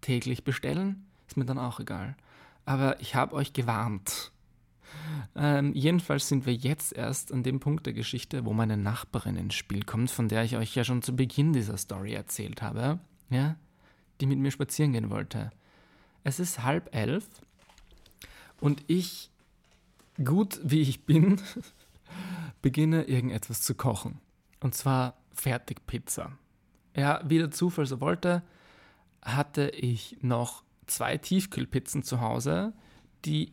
täglich 0.00 0.42
bestellen 0.42 1.06
ist 1.26 1.36
mir 1.36 1.44
dann 1.44 1.58
auch 1.58 1.80
egal. 1.80 2.16
Aber 2.64 3.00
ich 3.00 3.14
habe 3.14 3.34
euch 3.34 3.52
gewarnt. 3.52 4.32
Ähm, 5.34 5.72
jedenfalls 5.74 6.28
sind 6.28 6.46
wir 6.46 6.54
jetzt 6.54 6.92
erst 6.92 7.32
an 7.32 7.42
dem 7.42 7.60
Punkt 7.60 7.86
der 7.86 7.92
Geschichte, 7.92 8.44
wo 8.44 8.52
meine 8.52 8.76
Nachbarin 8.76 9.36
ins 9.36 9.54
Spiel 9.54 9.84
kommt, 9.84 10.10
von 10.10 10.28
der 10.28 10.44
ich 10.44 10.56
euch 10.56 10.74
ja 10.74 10.84
schon 10.84 11.02
zu 11.02 11.14
Beginn 11.14 11.52
dieser 11.52 11.76
Story 11.76 12.14
erzählt 12.14 12.62
habe, 12.62 12.98
ja, 13.30 13.56
die 14.20 14.26
mit 14.26 14.38
mir 14.38 14.50
spazieren 14.50 14.92
gehen 14.92 15.10
wollte. 15.10 15.50
Es 16.24 16.40
ist 16.40 16.62
halb 16.62 16.94
elf 16.94 17.28
und 18.60 18.84
ich, 18.86 19.30
gut 20.22 20.60
wie 20.62 20.80
ich 20.80 21.04
bin, 21.04 21.40
beginne 22.62 23.04
irgendetwas 23.04 23.62
zu 23.62 23.74
kochen. 23.74 24.20
Und 24.60 24.74
zwar 24.74 25.16
Fertigpizza. 25.32 26.32
Ja, 26.96 27.20
wie 27.24 27.38
der 27.38 27.50
Zufall 27.50 27.86
so 27.86 28.00
wollte, 28.00 28.42
hatte 29.22 29.68
ich 29.68 30.16
noch 30.22 30.62
zwei 30.86 31.16
Tiefkühlpizzen 31.16 32.02
zu 32.02 32.20
Hause, 32.20 32.72
die 33.24 33.52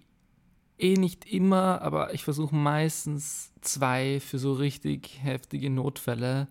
eh 0.77 0.95
nicht 0.95 1.25
immer, 1.25 1.81
aber 1.81 2.13
ich 2.13 2.23
versuche 2.23 2.55
meistens 2.55 3.51
zwei 3.61 4.19
für 4.19 4.39
so 4.39 4.53
richtig 4.53 5.19
heftige 5.21 5.69
Notfälle 5.69 6.47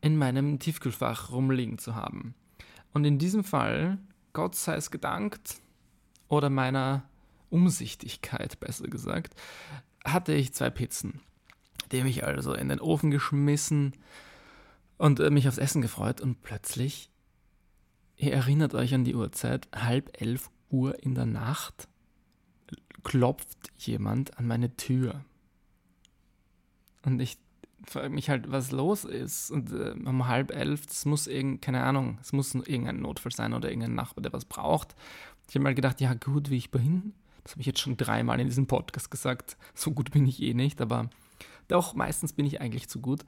in 0.00 0.16
meinem 0.16 0.58
Tiefkühlfach 0.58 1.30
rumliegen 1.30 1.78
zu 1.78 1.94
haben. 1.94 2.34
Und 2.92 3.04
in 3.04 3.18
diesem 3.18 3.42
Fall, 3.42 3.98
Gott 4.32 4.54
sei 4.54 4.76
es 4.76 4.90
gedankt, 4.90 5.60
oder 6.28 6.50
meiner 6.50 7.04
Umsichtigkeit 7.50 8.58
besser 8.60 8.88
gesagt, 8.88 9.34
hatte 10.04 10.34
ich 10.34 10.54
zwei 10.54 10.70
Pizzen. 10.70 11.20
Die 11.92 11.98
habe 12.00 12.08
ich 12.08 12.24
also 12.24 12.54
in 12.54 12.68
den 12.68 12.80
Ofen 12.80 13.10
geschmissen 13.10 13.92
und 14.96 15.20
äh, 15.20 15.30
mich 15.30 15.48
aufs 15.48 15.58
Essen 15.58 15.82
gefreut 15.82 16.20
und 16.20 16.42
plötzlich, 16.42 17.10
ihr 18.16 18.32
erinnert 18.32 18.74
euch 18.74 18.94
an 18.94 19.04
die 19.04 19.14
Uhrzeit, 19.14 19.68
halb 19.74 20.20
elf 20.20 20.50
Uhr 20.70 21.02
in 21.02 21.14
der 21.14 21.26
Nacht, 21.26 21.88
klopft 23.02 23.70
jemand 23.78 24.38
an 24.38 24.46
meine 24.46 24.76
Tür. 24.76 25.24
Und 27.04 27.20
ich 27.20 27.38
frage 27.86 28.08
mich 28.08 28.30
halt, 28.30 28.50
was 28.50 28.70
los 28.70 29.04
ist. 29.04 29.50
Und 29.50 29.72
äh, 29.72 29.94
um 30.04 30.26
halb 30.26 30.50
elf, 30.50 30.86
es 30.90 31.04
muss 31.04 31.26
irgend, 31.26 31.62
keine 31.62 31.82
Ahnung, 31.84 32.18
es 32.20 32.32
muss 32.32 32.54
irgendein 32.54 33.00
Notfall 33.00 33.32
sein 33.32 33.52
oder 33.52 33.68
irgendein 33.68 33.94
Nachbar, 33.94 34.22
der 34.22 34.32
was 34.32 34.44
braucht. 34.44 34.94
Ich 35.48 35.54
habe 35.54 35.64
mal 35.64 35.74
gedacht, 35.74 36.00
ja 36.00 36.14
gut, 36.14 36.50
wie 36.50 36.56
ich 36.56 36.70
bin. 36.70 37.12
Das 37.42 37.52
habe 37.52 37.60
ich 37.60 37.66
jetzt 37.66 37.80
schon 37.80 37.96
dreimal 37.96 38.40
in 38.40 38.48
diesem 38.48 38.66
Podcast 38.66 39.10
gesagt. 39.10 39.58
So 39.74 39.92
gut 39.92 40.10
bin 40.10 40.26
ich 40.26 40.42
eh 40.42 40.54
nicht, 40.54 40.80
aber 40.80 41.10
doch 41.68 41.94
meistens 41.94 42.32
bin 42.32 42.46
ich 42.46 42.60
eigentlich 42.60 42.88
zu 42.88 43.00
gut. 43.00 43.24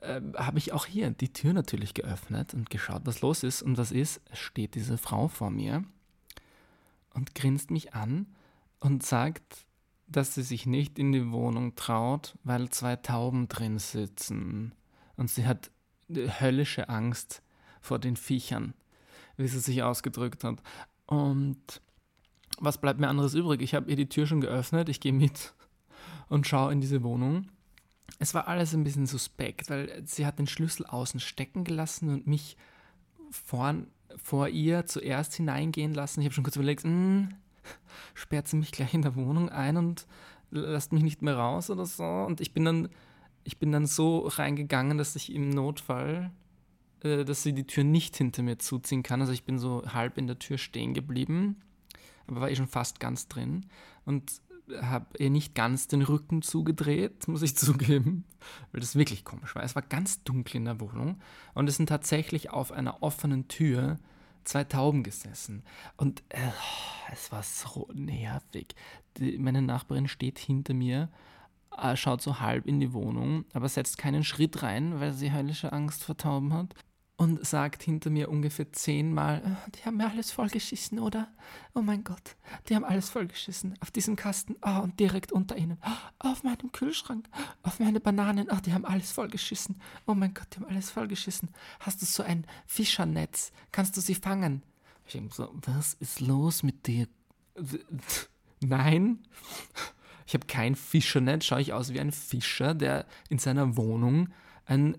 Äh, 0.00 0.20
habe 0.36 0.58
ich 0.58 0.72
auch 0.72 0.86
hier 0.86 1.10
die 1.10 1.32
Tür 1.32 1.52
natürlich 1.52 1.94
geöffnet 1.94 2.54
und 2.54 2.70
geschaut, 2.70 3.02
was 3.04 3.20
los 3.20 3.42
ist. 3.42 3.62
Und 3.62 3.76
was 3.78 3.92
ist? 3.92 4.20
Steht 4.32 4.74
diese 4.74 4.98
Frau 4.98 5.28
vor 5.28 5.50
mir 5.50 5.84
und 7.14 7.34
grinst 7.34 7.70
mich 7.70 7.94
an 7.94 8.26
und 8.78 9.04
sagt, 9.04 9.66
dass 10.06 10.34
sie 10.34 10.42
sich 10.42 10.66
nicht 10.66 10.98
in 10.98 11.12
die 11.12 11.30
Wohnung 11.30 11.76
traut, 11.76 12.34
weil 12.42 12.70
zwei 12.70 12.96
Tauben 12.96 13.48
drin 13.48 13.78
sitzen. 13.78 14.74
Und 15.16 15.30
sie 15.30 15.46
hat 15.46 15.70
höllische 16.08 16.88
Angst 16.88 17.42
vor 17.80 17.98
den 17.98 18.16
Viechern, 18.16 18.74
wie 19.36 19.46
sie 19.48 19.60
sich 19.60 19.82
ausgedrückt 19.82 20.44
hat. 20.44 20.62
Und 21.06 21.82
was 22.58 22.78
bleibt 22.78 23.00
mir 23.00 23.08
anderes 23.08 23.34
übrig? 23.34 23.62
Ich 23.62 23.74
habe 23.74 23.90
ihr 23.90 23.96
die 23.96 24.08
Tür 24.08 24.26
schon 24.26 24.40
geöffnet, 24.40 24.88
ich 24.88 25.00
gehe 25.00 25.12
mit 25.12 25.54
und 26.28 26.46
schaue 26.46 26.72
in 26.72 26.80
diese 26.80 27.02
Wohnung. 27.02 27.48
Es 28.22 28.34
war 28.34 28.48
alles 28.48 28.74
ein 28.74 28.84
bisschen 28.84 29.06
suspekt, 29.06 29.70
weil 29.70 30.02
sie 30.04 30.26
hat 30.26 30.38
den 30.38 30.46
Schlüssel 30.46 30.84
außen 30.84 31.20
stecken 31.20 31.64
gelassen 31.64 32.10
und 32.10 32.26
mich 32.26 32.58
vor, 33.30 33.74
vor 34.16 34.48
ihr 34.48 34.84
zuerst 34.84 35.34
hineingehen 35.34 35.94
lassen. 35.94 36.20
Ich 36.20 36.26
habe 36.26 36.34
schon 36.34 36.44
kurz 36.44 36.56
überlegt, 36.56 36.84
hm, 36.84 37.30
sperrt 38.14 38.46
sie 38.46 38.58
mich 38.58 38.72
gleich 38.72 38.92
in 38.92 39.00
der 39.00 39.16
Wohnung 39.16 39.48
ein 39.48 39.78
und 39.78 40.06
lässt 40.50 40.92
mich 40.92 41.02
nicht 41.02 41.22
mehr 41.22 41.36
raus 41.36 41.70
oder 41.70 41.86
so. 41.86 42.04
Und 42.04 42.42
ich 42.42 42.52
bin 42.52 42.66
dann, 42.66 42.90
ich 43.44 43.58
bin 43.58 43.72
dann 43.72 43.86
so 43.86 44.26
reingegangen, 44.26 44.98
dass 44.98 45.16
ich 45.16 45.32
im 45.32 45.48
Notfall, 45.48 46.30
äh, 47.02 47.24
dass 47.24 47.42
sie 47.42 47.54
die 47.54 47.66
Tür 47.66 47.84
nicht 47.84 48.18
hinter 48.18 48.42
mir 48.42 48.58
zuziehen 48.58 49.02
kann. 49.02 49.22
Also 49.22 49.32
ich 49.32 49.44
bin 49.44 49.58
so 49.58 49.82
halb 49.94 50.18
in 50.18 50.26
der 50.26 50.38
Tür 50.38 50.58
stehen 50.58 50.92
geblieben, 50.92 51.56
aber 52.26 52.42
war 52.42 52.50
eh 52.50 52.56
schon 52.56 52.68
fast 52.68 53.00
ganz 53.00 53.28
drin. 53.28 53.64
Und 54.04 54.42
habe 54.82 55.06
ihr 55.18 55.30
nicht 55.30 55.54
ganz 55.54 55.88
den 55.88 56.02
Rücken 56.02 56.42
zugedreht, 56.42 57.28
muss 57.28 57.42
ich 57.42 57.56
zugeben, 57.56 58.24
weil 58.72 58.80
das 58.80 58.96
wirklich 58.96 59.24
komisch 59.24 59.54
war. 59.54 59.62
Es 59.62 59.74
war 59.74 59.82
ganz 59.82 60.22
dunkel 60.24 60.56
in 60.56 60.64
der 60.66 60.80
Wohnung 60.80 61.20
und 61.54 61.68
es 61.68 61.76
sind 61.76 61.88
tatsächlich 61.88 62.50
auf 62.50 62.72
einer 62.72 63.02
offenen 63.02 63.48
Tür 63.48 63.98
zwei 64.44 64.64
Tauben 64.64 65.02
gesessen. 65.02 65.62
Und 65.96 66.22
äh, 66.30 66.38
es 67.12 67.30
war 67.30 67.42
so 67.42 67.88
nervig. 67.92 68.74
Die, 69.18 69.38
meine 69.38 69.62
Nachbarin 69.62 70.08
steht 70.08 70.38
hinter 70.38 70.74
mir, 70.74 71.10
äh, 71.76 71.96
schaut 71.96 72.22
so 72.22 72.40
halb 72.40 72.66
in 72.66 72.80
die 72.80 72.92
Wohnung, 72.92 73.44
aber 73.52 73.68
setzt 73.68 73.98
keinen 73.98 74.24
Schritt 74.24 74.62
rein, 74.62 74.98
weil 75.00 75.12
sie 75.12 75.32
höllische 75.32 75.72
Angst 75.72 76.04
vor 76.04 76.16
Tauben 76.16 76.52
hat 76.52 76.74
und 77.20 77.46
sagt 77.46 77.82
hinter 77.82 78.08
mir 78.08 78.30
ungefähr 78.30 78.72
zehnmal, 78.72 79.42
oh, 79.44 79.70
die 79.74 79.84
haben 79.84 79.98
mir 79.98 80.08
alles 80.08 80.30
vollgeschissen, 80.30 80.98
oder? 80.98 81.28
Oh 81.74 81.82
mein 81.82 82.02
Gott, 82.02 82.34
die 82.66 82.74
haben 82.74 82.84
alles 82.84 83.10
vollgeschissen. 83.10 83.74
Auf 83.80 83.90
diesem 83.90 84.16
Kasten, 84.16 84.56
oh, 84.62 84.80
und 84.80 84.98
direkt 84.98 85.30
unter 85.30 85.58
ihnen, 85.58 85.76
oh, 85.84 86.30
auf 86.30 86.44
meinem 86.44 86.72
Kühlschrank, 86.72 87.28
auf 87.62 87.78
meine 87.78 88.00
Bananen, 88.00 88.48
oh, 88.50 88.56
die 88.64 88.72
haben 88.72 88.86
alles 88.86 89.12
vollgeschissen. 89.12 89.78
Oh 90.06 90.14
mein 90.14 90.32
Gott, 90.32 90.46
die 90.50 90.60
haben 90.60 90.70
alles 90.70 90.90
vollgeschissen. 90.90 91.50
Hast 91.80 92.00
du 92.00 92.06
so 92.06 92.22
ein 92.22 92.46
Fischernetz? 92.64 93.52
Kannst 93.70 93.98
du 93.98 94.00
sie 94.00 94.14
fangen? 94.14 94.62
Ich 95.04 95.12
denke 95.12 95.34
so, 95.34 95.52
was 95.66 95.92
ist 95.92 96.20
los 96.20 96.62
mit 96.62 96.86
dir? 96.86 97.06
Nein, 98.60 99.18
ich 100.26 100.32
habe 100.32 100.46
kein 100.46 100.74
Fischernetz, 100.74 101.44
schaue 101.44 101.60
ich 101.60 101.74
aus 101.74 101.92
wie 101.92 102.00
ein 102.00 102.12
Fischer, 102.12 102.72
der 102.72 103.04
in 103.28 103.38
seiner 103.38 103.76
Wohnung 103.76 104.30
ein 104.64 104.96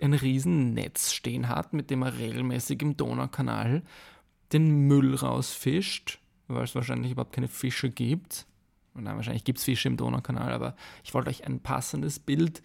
ein 0.00 0.14
Riesennetz 0.14 1.12
stehen 1.12 1.48
hat, 1.48 1.72
mit 1.72 1.90
dem 1.90 2.02
er 2.02 2.18
regelmäßig 2.18 2.82
im 2.82 2.96
Donaukanal 2.96 3.82
den 4.52 4.86
Müll 4.86 5.14
rausfischt, 5.14 6.18
weil 6.48 6.64
es 6.64 6.74
wahrscheinlich 6.74 7.12
überhaupt 7.12 7.34
keine 7.34 7.48
Fische 7.48 7.90
gibt. 7.90 8.46
Nein, 8.94 9.16
wahrscheinlich 9.16 9.44
gibt 9.44 9.58
es 9.58 9.64
Fische 9.64 9.88
im 9.88 9.96
Donaukanal, 9.96 10.52
aber 10.52 10.74
ich 11.04 11.14
wollte 11.14 11.30
euch 11.30 11.46
ein 11.46 11.60
passendes 11.60 12.18
Bild 12.18 12.62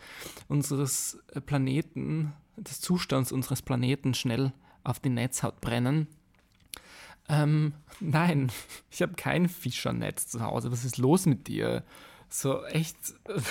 unseres 0.47 1.19
Planeten, 1.45 2.33
des 2.57 2.81
Zustands 2.81 3.31
unseres 3.31 3.61
Planeten 3.61 4.13
schnell 4.13 4.53
auf 4.83 4.99
die 4.99 5.09
Netzhaut 5.09 5.61
brennen. 5.61 6.07
Ähm, 7.27 7.73
nein, 7.99 8.51
ich 8.91 9.01
habe 9.01 9.13
kein 9.13 9.49
Fischernetz 9.49 10.27
zu 10.27 10.41
Hause. 10.41 10.71
Was 10.71 10.85
ist 10.85 10.97
los 10.97 11.25
mit 11.25 11.47
dir? 11.47 11.83
So 12.29 12.63
echt, 12.65 12.97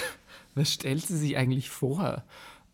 was 0.54 0.73
stellt 0.73 1.07
sie 1.07 1.16
sich 1.16 1.37
eigentlich 1.37 1.71
vor? 1.71 2.25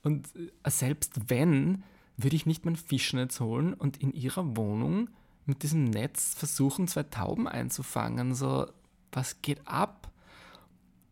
Und 0.03 0.29
äh, 0.37 0.71
selbst 0.71 1.29
wenn, 1.29 1.83
würde 2.17 2.37
ich 2.37 2.47
nicht 2.47 2.65
mein 2.65 2.77
Fischnetz 2.77 3.41
holen 3.41 3.75
und 3.75 3.97
in 3.99 4.13
ihrer 4.13 4.57
Wohnung 4.57 5.11
mit 5.47 5.63
diesem 5.63 5.85
Netz 5.85 6.35
versuchen, 6.35 6.89
zwei 6.89 7.03
Tauben 7.05 7.49
einzufangen. 7.49 8.35
So, 8.35 8.67
was 9.13 9.43
geht 9.43 9.67
ab? 9.67 10.11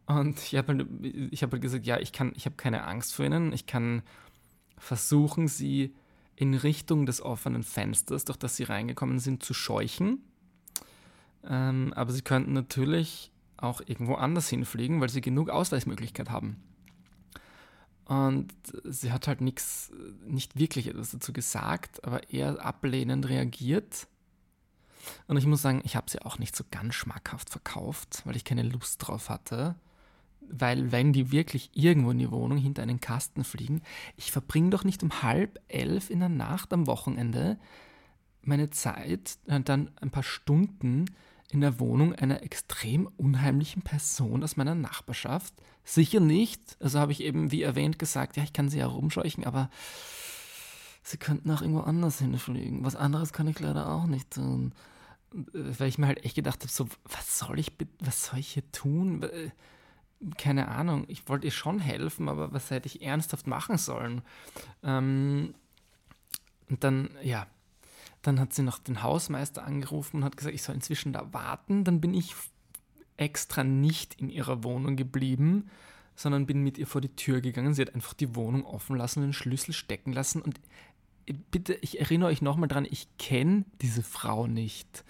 Und 0.07 0.39
ich 0.39 0.57
habe 0.57 0.75
halt, 0.75 1.43
hab 1.43 1.53
halt 1.53 1.63
gesagt, 1.63 1.87
ja, 1.87 1.99
ich 1.99 2.13
kann, 2.13 2.33
ich 2.35 2.47
habe 2.47 2.57
keine 2.57 2.85
Angst 2.85 3.15
vor 3.15 3.27
ihnen. 3.27 3.53
Ich 3.53 3.67
kann 3.67 4.03
versuchen, 4.79 5.49
sie 5.49 5.95
in 6.37 6.55
Richtung 6.55 7.05
des 7.05 7.21
offenen 7.21 7.63
Fensters, 7.63 8.25
durch 8.25 8.39
das 8.39 8.57
sie 8.57 8.63
reingekommen 8.63 9.19
sind, 9.19 9.43
zu 9.43 9.53
scheuchen. 9.55 10.23
Ähm, 11.45 11.93
aber 11.95 12.13
sie 12.13 12.23
könnten 12.23 12.53
natürlich 12.53 13.33
auch 13.57 13.81
irgendwo 13.85 14.15
anders 14.15 14.49
hinfliegen, 14.49 15.01
weil 15.01 15.09
sie 15.09 15.21
genug 15.21 15.51
Ausweichmöglichkeit 15.51 16.31
haben. 16.31 16.63
Und 18.09 18.49
sie 18.85 19.13
hat 19.13 19.29
halt 19.29 19.43
nichts, 19.43 19.93
nicht 20.27 20.59
wirklich 20.59 20.87
etwas 20.87 21.11
dazu 21.11 21.33
gesagt, 21.35 22.03
aber 22.05 22.33
eher 22.33 22.65
ablehnend 22.65 23.29
reagiert. 23.29 24.09
Und 25.27 25.37
ich 25.37 25.45
muss 25.45 25.61
sagen, 25.61 25.83
ich 25.85 25.95
habe 25.95 26.11
sie 26.11 26.23
auch 26.23 26.39
nicht 26.39 26.57
so 26.57 26.65
ganz 26.71 26.95
schmackhaft 26.95 27.51
verkauft, 27.51 28.23
weil 28.25 28.35
ich 28.35 28.45
keine 28.45 28.63
Lust 28.63 29.07
drauf 29.07 29.29
hatte. 29.29 29.75
Weil, 30.41 30.91
wenn 30.91 31.13
die 31.13 31.31
wirklich 31.31 31.71
irgendwo 31.75 32.11
in 32.11 32.19
die 32.19 32.31
Wohnung 32.31 32.57
hinter 32.57 32.83
einen 32.83 33.03
Kasten 33.03 33.45
fliegen, 33.45 33.83
ich 34.17 34.33
verbringe 34.33 34.71
doch 34.71 34.85
nicht 34.85 35.03
um 35.03 35.23
halb 35.23 35.61
elf 35.69 36.09
in 36.09 36.21
der 36.21 36.31
Nacht 36.31 36.73
am 36.73 36.87
Wochenende 36.87 37.59
meine 38.41 38.71
Zeit, 38.71 39.37
dann 39.45 39.91
ein 40.01 40.11
paar 40.11 40.23
Stunden 40.23 41.05
in 41.51 41.61
der 41.61 41.81
Wohnung 41.81 42.15
einer 42.15 42.43
extrem 42.43 43.07
unheimlichen 43.17 43.83
Person 43.83 44.43
aus 44.43 44.57
meiner 44.57 44.75
Nachbarschaft? 44.75 45.55
Sicher 45.85 46.21
nicht. 46.21 46.77
Also 46.81 46.99
habe 46.99 47.13
ich 47.13 47.23
eben, 47.23 47.51
wie 47.51 47.63
erwähnt, 47.63 47.99
gesagt, 47.99 48.37
ja, 48.37 48.43
ich 48.43 48.53
kann 48.53 48.69
sie 48.69 48.81
herumscheuchen, 48.81 49.45
aber 49.45 49.71
sie 51.03 51.17
könnten 51.17 51.51
auch 51.51 51.63
irgendwo 51.63 51.81
anders 51.81 52.19
hinfliegen. 52.19 52.85
Was 52.85 52.97
anderes 52.97 53.33
kann 53.33 53.49
ich 53.49 53.59
leider 53.61 53.91
auch 53.91 54.07
nicht 54.07 54.31
tun. 54.33 54.73
Äh, 55.35 55.79
weil 55.79 55.89
ich 55.89 55.99
mir 55.99 56.07
halt 56.07 56.25
echt 56.25 56.35
gedacht 56.35 56.61
habe, 56.61 56.73
so, 56.73 56.89
was 57.05 57.39
soll 57.39 57.59
ich, 57.59 57.73
was 58.01 58.27
soll 58.27 58.39
ich 58.41 58.49
hier 58.49 58.71
tun? 58.73 59.23
Äh, 59.23 59.51
keine 60.37 60.69
Ahnung, 60.69 61.05
ich 61.09 61.29
wollte 61.29 61.47
ihr 61.47 61.53
schon 61.53 61.79
helfen, 61.79 62.29
aber 62.29 62.53
was 62.53 62.71
hätte 62.71 62.89
ich 62.89 63.03
ernsthaft 63.03 63.47
machen 63.47 63.79
sollen? 63.79 64.23
Ähm, 64.83 65.55
und 66.69 66.85
dann, 66.85 67.11
ja, 67.23 67.47
dann 68.29 68.41
hat 68.41 68.53
sie 68.53 68.63
noch 68.63 68.79
den 68.79 69.03
Hausmeister 69.03 69.65
angerufen 69.65 70.19
und 70.19 70.25
hat 70.25 70.37
gesagt, 70.37 70.55
ich 70.55 70.63
soll 70.63 70.75
inzwischen 70.75 71.13
da 71.13 71.33
warten. 71.33 71.85
Dann 71.85 72.01
bin 72.01 72.13
ich 72.13 72.35
extra 73.17 73.65
nicht 73.65 74.21
in 74.21 74.29
ihrer 74.29 74.63
Wohnung 74.63 74.97
geblieben, 74.97 75.71
sondern 76.15 76.47
bin 76.47 76.63
mit 76.63 76.77
ihr 76.79 76.87
vor 76.87 77.01
die 77.01 77.17
Tür 77.17 77.41
gegangen. 77.41 77.73
Sie 77.73 77.83
hat 77.83 77.95
einfach 77.95 78.13
die 78.13 78.37
Wohnung 78.37 78.65
offen 78.67 78.97
lassen, 78.97 79.23
den 79.23 79.33
Schlüssel 79.33 79.73
stecken 79.73 80.13
lassen. 80.13 80.43
Und 80.43 80.61
bitte, 81.51 81.75
ich 81.81 82.01
erinnere 82.01 82.29
euch 82.29 82.43
nochmal 82.43 82.69
dran, 82.69 82.87
ich 82.89 83.09
kenne 83.19 83.65
diese 83.81 84.03
Frau 84.03 84.47
nicht. 84.47 85.05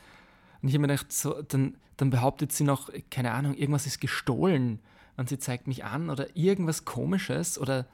Und 0.63 0.69
ich 0.69 0.75
habe 0.75 0.83
mir 0.83 0.89
gedacht, 0.89 1.13
so, 1.13 1.43
dann, 1.43 1.77
dann 1.97 2.11
behauptet 2.11 2.53
sie 2.53 2.65
noch, 2.65 2.91
keine 3.11 3.33
Ahnung, 3.33 3.55
irgendwas 3.55 3.87
ist 3.87 4.01
gestohlen. 4.01 4.79
Und 5.17 5.29
sie 5.29 5.39
zeigt 5.39 5.67
mich 5.67 5.85
an 5.85 6.09
oder 6.09 6.37
irgendwas 6.37 6.85
komisches 6.85 7.59
oder 7.59 7.87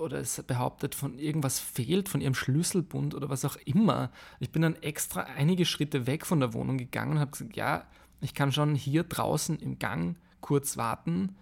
oder 0.00 0.18
es 0.18 0.42
behauptet, 0.42 0.94
von 0.94 1.18
irgendwas 1.18 1.60
fehlt, 1.60 2.08
von 2.08 2.20
ihrem 2.20 2.34
Schlüsselbund 2.34 3.14
oder 3.14 3.28
was 3.28 3.44
auch 3.44 3.56
immer. 3.64 4.10
Ich 4.38 4.50
bin 4.50 4.62
dann 4.62 4.76
extra 4.76 5.22
einige 5.22 5.64
Schritte 5.66 6.06
weg 6.06 6.26
von 6.26 6.40
der 6.40 6.54
Wohnung 6.54 6.78
gegangen 6.78 7.12
und 7.12 7.20
habe 7.20 7.30
gesagt, 7.30 7.56
ja, 7.56 7.84
Ich 8.22 8.34
kann 8.34 8.52
schon 8.52 8.74
hier 8.74 9.04
draußen 9.04 9.58
im 9.58 9.78
Gang 9.78 10.16
kurz 10.40 10.76
warten. 10.76 11.36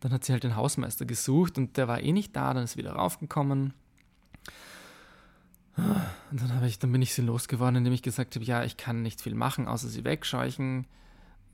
Dann 0.00 0.12
hat 0.12 0.24
sie 0.24 0.32
halt 0.32 0.44
den 0.44 0.56
Hausmeister 0.56 1.04
gesucht 1.04 1.58
und 1.58 1.76
der 1.76 1.88
war 1.88 2.00
eh 2.00 2.12
nicht 2.12 2.34
da, 2.36 2.54
dann 2.54 2.64
ist 2.64 2.76
wieder 2.76 2.92
raufgekommen. 2.92 3.74
Und 5.76 6.40
dann, 6.40 6.64
ich, 6.64 6.78
dann 6.78 6.92
bin 6.92 7.02
ich 7.02 7.12
sie 7.12 7.22
losgeworden, 7.22 7.76
indem 7.76 7.92
ich 7.92 8.02
gesagt 8.02 8.34
habe, 8.34 8.44
ja, 8.44 8.64
ich 8.64 8.76
kann 8.76 9.02
nicht 9.02 9.20
viel 9.20 9.34
machen, 9.34 9.68
außer 9.68 9.88
sie 9.88 10.04
wegscheuchen. 10.04 10.86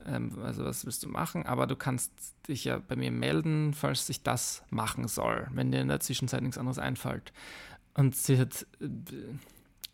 Ähm, 0.05 0.37
also 0.43 0.63
was 0.65 0.85
willst 0.85 1.03
du 1.03 1.09
machen? 1.09 1.45
Aber 1.45 1.67
du 1.67 1.75
kannst 1.75 2.11
dich 2.47 2.65
ja 2.65 2.79
bei 2.79 2.95
mir 2.95 3.11
melden, 3.11 3.73
falls 3.73 4.07
sich 4.07 4.23
das 4.23 4.63
machen 4.69 5.07
soll, 5.07 5.47
wenn 5.53 5.71
dir 5.71 5.81
in 5.81 5.87
der 5.87 5.99
Zwischenzeit 5.99 6.41
nichts 6.41 6.57
anderes 6.57 6.79
einfällt. 6.79 7.33
Und 7.93 8.15
sie 8.15 8.39
hat, 8.39 8.65
äh, 8.81 8.87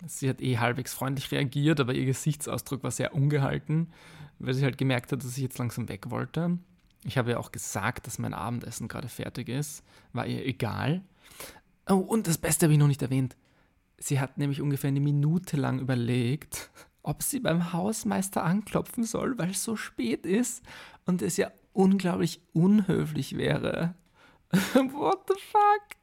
sie 0.07 0.29
hat 0.29 0.41
eh 0.41 0.57
halbwegs 0.57 0.93
freundlich 0.93 1.31
reagiert, 1.31 1.79
aber 1.79 1.93
ihr 1.93 2.05
Gesichtsausdruck 2.05 2.83
war 2.83 2.91
sehr 2.91 3.13
ungehalten, 3.13 3.91
weil 4.39 4.53
sie 4.53 4.63
halt 4.63 4.77
gemerkt 4.77 5.11
hat, 5.11 5.23
dass 5.23 5.37
ich 5.37 5.43
jetzt 5.43 5.57
langsam 5.57 5.89
weg 5.89 6.09
wollte. 6.09 6.57
Ich 7.03 7.17
habe 7.17 7.31
ja 7.31 7.37
auch 7.37 7.51
gesagt, 7.51 8.07
dass 8.07 8.19
mein 8.19 8.33
Abendessen 8.33 8.87
gerade 8.87 9.07
fertig 9.07 9.49
ist. 9.49 9.83
War 10.11 10.27
ihr 10.27 10.45
egal. 10.45 11.01
Oh, 11.87 11.95
und 11.95 12.27
das 12.27 12.37
Beste 12.37 12.65
habe 12.65 12.73
ich 12.73 12.79
noch 12.79 12.87
nicht 12.87 13.01
erwähnt. 13.01 13.35
Sie 13.97 14.19
hat 14.19 14.37
nämlich 14.37 14.61
ungefähr 14.61 14.89
eine 14.89 14.99
Minute 14.99 15.57
lang 15.57 15.79
überlegt, 15.79 16.69
ob 17.03 17.23
sie 17.23 17.39
beim 17.39 17.73
Hausmeister 17.73 18.43
anklopfen 18.43 19.03
soll, 19.03 19.37
weil 19.37 19.51
es 19.51 19.63
so 19.63 19.75
spät 19.75 20.25
ist 20.25 20.63
und 21.05 21.21
es 21.21 21.37
ja 21.37 21.51
unglaublich 21.73 22.41
unhöflich 22.53 23.37
wäre. 23.37 23.95
What 24.51 25.27
the 25.27 25.35
fuck? 25.51 25.97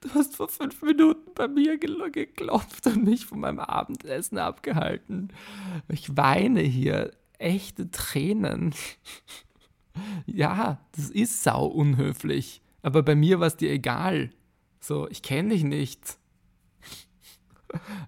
Du 0.00 0.14
hast 0.14 0.36
vor 0.36 0.48
fünf 0.48 0.82
Minuten 0.82 1.32
bei 1.34 1.48
mir 1.48 1.78
geklopft 1.78 2.86
und 2.86 3.04
mich 3.04 3.26
von 3.26 3.40
meinem 3.40 3.58
Abendessen 3.58 4.38
abgehalten. 4.38 5.32
Ich 5.88 6.16
weine 6.16 6.60
hier. 6.60 7.10
Echte 7.38 7.90
Tränen. 7.90 8.74
ja, 10.26 10.80
das 10.92 11.10
ist 11.10 11.42
sau 11.42 11.66
unhöflich. 11.66 12.62
Aber 12.82 13.02
bei 13.02 13.14
mir 13.14 13.40
war 13.40 13.48
es 13.48 13.56
dir 13.56 13.70
egal. 13.70 14.30
So, 14.80 15.08
ich 15.08 15.22
kenne 15.22 15.50
dich 15.50 15.64
nicht. 15.64 16.17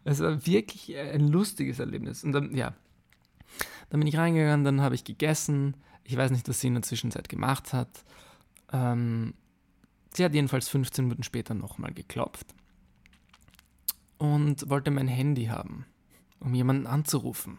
Es 0.05 0.21
war 0.21 0.47
wirklich 0.47 0.97
ein 0.97 1.29
lustiges 1.29 1.79
Erlebnis. 1.79 2.25
Und 2.25 2.33
dann, 2.33 2.55
ja, 2.55 2.75
dann 3.91 4.01
bin 4.01 4.07
ich 4.07 4.17
reingegangen, 4.17 4.65
dann 4.65 4.81
habe 4.81 4.95
ich 4.95 5.05
gegessen. 5.05 5.77
Ich 6.05 6.17
weiß 6.17 6.31
nicht, 6.31 6.49
was 6.49 6.61
sie 6.61 6.69
in 6.69 6.75
der 6.75 6.83
Zwischenzeit 6.83 7.29
gemacht 7.29 7.73
hat. 7.73 8.05
Ähm, 8.73 9.35
sie 10.15 10.25
hat 10.25 10.35
jedenfalls 10.35 10.69
15 10.69 11.05
Minuten 11.05 11.23
später 11.23 11.55
nochmal 11.55 11.93
geklopft 11.93 12.47
und 14.19 14.69
wollte 14.69 14.91
mein 14.91 15.09
Handy 15.09 15.47
haben, 15.47 15.87
um 16.41 16.55
jemanden 16.55 16.87
anzurufen, 16.87 17.59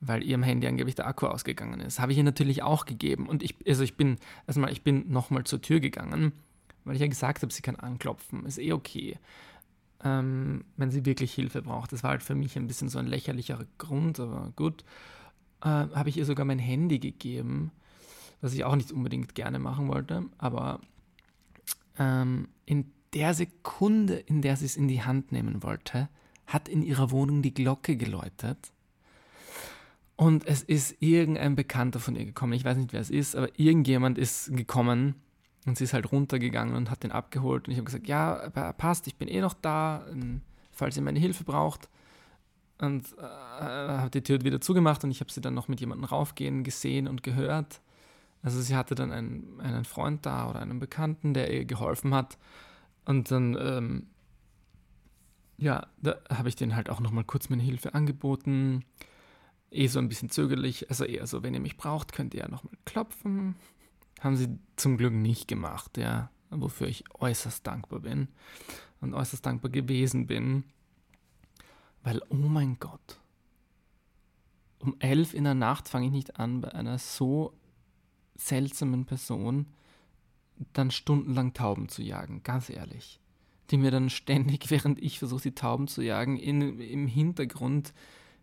weil 0.00 0.22
ihrem 0.22 0.42
Handy 0.42 0.66
angeblich 0.66 0.94
der 0.94 1.06
Akku 1.06 1.26
ausgegangen 1.26 1.80
ist. 1.80 1.98
Habe 1.98 2.12
ich 2.12 2.18
ihr 2.18 2.24
natürlich 2.24 2.62
auch 2.62 2.84
gegeben. 2.84 3.28
Und 3.28 3.42
ich, 3.42 3.56
also 3.66 3.82
ich 3.82 3.96
bin, 3.96 4.18
erstmal, 4.46 4.72
ich 4.72 4.82
bin 4.82 5.10
nochmal 5.10 5.44
zur 5.44 5.60
Tür 5.60 5.80
gegangen, 5.80 6.32
weil 6.84 6.94
ich 6.94 7.00
ja 7.00 7.06
gesagt 7.06 7.42
habe, 7.42 7.52
sie 7.52 7.62
kann 7.62 7.76
anklopfen. 7.76 8.44
Ist 8.46 8.58
eh 8.58 8.72
okay 8.72 9.18
ähm, 10.04 10.64
wenn 10.76 10.90
sie 10.90 11.04
wirklich 11.04 11.32
Hilfe 11.34 11.62
braucht. 11.62 11.92
Das 11.92 12.02
war 12.02 12.10
halt 12.10 12.22
für 12.22 12.34
mich 12.34 12.56
ein 12.56 12.66
bisschen 12.66 12.88
so 12.88 12.98
ein 12.98 13.06
lächerlicher 13.06 13.64
Grund, 13.78 14.20
aber 14.20 14.52
gut. 14.56 14.84
Äh, 15.62 15.68
habe 15.68 16.08
ich 16.08 16.16
ihr 16.16 16.24
sogar 16.24 16.44
mein 16.44 16.58
Handy 16.58 16.98
gegeben, 16.98 17.70
was 18.40 18.54
ich 18.54 18.64
auch 18.64 18.74
nicht 18.74 18.90
unbedingt 18.90 19.34
gerne 19.34 19.58
machen 19.58 19.88
wollte, 19.88 20.24
aber 20.38 20.80
ähm, 21.98 22.48
in 22.66 22.90
der 23.14 23.34
Sekunde, 23.34 24.14
in 24.14 24.42
der 24.42 24.56
sie 24.56 24.64
es 24.64 24.76
in 24.76 24.88
die 24.88 25.02
Hand 25.02 25.32
nehmen 25.32 25.62
wollte, 25.62 26.08
hat 26.46 26.68
in 26.68 26.82
ihrer 26.82 27.10
Wohnung 27.10 27.42
die 27.42 27.54
Glocke 27.54 27.96
geläutet. 27.96 28.72
Und 30.16 30.46
es 30.46 30.62
ist 30.62 30.96
irgendein 31.00 31.54
Bekannter 31.56 32.00
von 32.00 32.16
ihr 32.16 32.24
gekommen. 32.24 32.52
Ich 32.52 32.64
weiß 32.64 32.76
nicht, 32.76 32.92
wer 32.92 33.00
es 33.00 33.10
ist, 33.10 33.36
aber 33.36 33.48
irgendjemand 33.58 34.18
ist 34.18 34.54
gekommen 34.56 35.14
und 35.66 35.78
sie 35.78 35.84
ist 35.84 35.92
halt 35.92 36.10
runtergegangen 36.10 36.74
und 36.74 36.90
hat 36.90 37.04
den 37.04 37.12
abgeholt. 37.12 37.66
Und 37.66 37.72
ich 37.72 37.78
habe 37.78 37.84
gesagt, 37.84 38.08
ja, 38.08 38.50
passt, 38.72 39.06
ich 39.06 39.16
bin 39.16 39.28
eh 39.28 39.40
noch 39.40 39.54
da, 39.54 40.04
ähm, 40.10 40.40
falls 40.72 40.96
ihr 40.96 41.02
meine 41.02 41.20
Hilfe 41.20 41.44
braucht. 41.44 41.88
Und 42.78 43.04
äh, 43.16 43.22
habe 43.22 44.10
die 44.10 44.22
Tür 44.22 44.42
wieder 44.42 44.60
zugemacht 44.60 45.04
und 45.04 45.12
ich 45.12 45.20
habe 45.20 45.30
sie 45.30 45.40
dann 45.40 45.54
noch 45.54 45.68
mit 45.68 45.78
jemandem 45.78 46.04
raufgehen 46.04 46.64
gesehen 46.64 47.06
und 47.06 47.22
gehört. 47.22 47.80
Also 48.42 48.60
sie 48.60 48.74
hatte 48.74 48.96
dann 48.96 49.12
einen, 49.12 49.60
einen 49.60 49.84
Freund 49.84 50.26
da 50.26 50.50
oder 50.50 50.60
einen 50.60 50.80
Bekannten, 50.80 51.32
der 51.32 51.52
ihr 51.52 51.64
geholfen 51.64 52.12
hat. 52.12 52.38
Und 53.04 53.30
dann, 53.30 53.56
ähm, 53.60 54.06
ja, 55.58 55.86
da 56.00 56.16
habe 56.28 56.48
ich 56.48 56.56
denen 56.56 56.74
halt 56.74 56.90
auch 56.90 56.98
nochmal 56.98 57.22
kurz 57.22 57.48
meine 57.50 57.62
Hilfe 57.62 57.94
angeboten. 57.94 58.84
Eh 59.70 59.86
so 59.86 60.00
ein 60.00 60.08
bisschen 60.08 60.28
zögerlich. 60.28 60.90
Also 60.90 61.04
eher 61.04 61.28
so, 61.28 61.44
wenn 61.44 61.54
ihr 61.54 61.60
mich 61.60 61.76
braucht, 61.76 62.12
könnt 62.12 62.34
ihr 62.34 62.40
ja 62.40 62.48
nochmal 62.48 62.74
klopfen. 62.84 63.54
Haben 64.20 64.36
sie 64.36 64.58
zum 64.76 64.96
Glück 64.96 65.12
nicht 65.12 65.48
gemacht, 65.48 65.98
ja, 65.98 66.30
wofür 66.50 66.86
ich 66.86 67.04
äußerst 67.14 67.66
dankbar 67.66 68.00
bin 68.00 68.28
und 69.00 69.14
äußerst 69.14 69.44
dankbar 69.44 69.70
gewesen 69.70 70.26
bin, 70.26 70.64
weil, 72.02 72.20
oh 72.30 72.36
mein 72.36 72.78
Gott, 72.78 73.20
um 74.78 74.96
elf 74.98 75.34
in 75.34 75.44
der 75.44 75.54
Nacht 75.54 75.88
fange 75.88 76.06
ich 76.06 76.12
nicht 76.12 76.38
an, 76.38 76.60
bei 76.60 76.72
einer 76.72 76.98
so 76.98 77.52
seltsamen 78.34 79.04
Person 79.04 79.66
dann 80.72 80.90
stundenlang 80.90 81.54
Tauben 81.54 81.88
zu 81.88 82.02
jagen, 82.02 82.42
ganz 82.42 82.68
ehrlich. 82.68 83.20
Die 83.70 83.78
mir 83.78 83.90
dann 83.90 84.10
ständig, 84.10 84.70
während 84.70 85.00
ich 85.00 85.18
versuche, 85.18 85.42
die 85.42 85.54
Tauben 85.54 85.88
zu 85.88 86.02
jagen, 86.02 86.36
in, 86.36 86.80
im 86.80 87.06
Hintergrund 87.06 87.92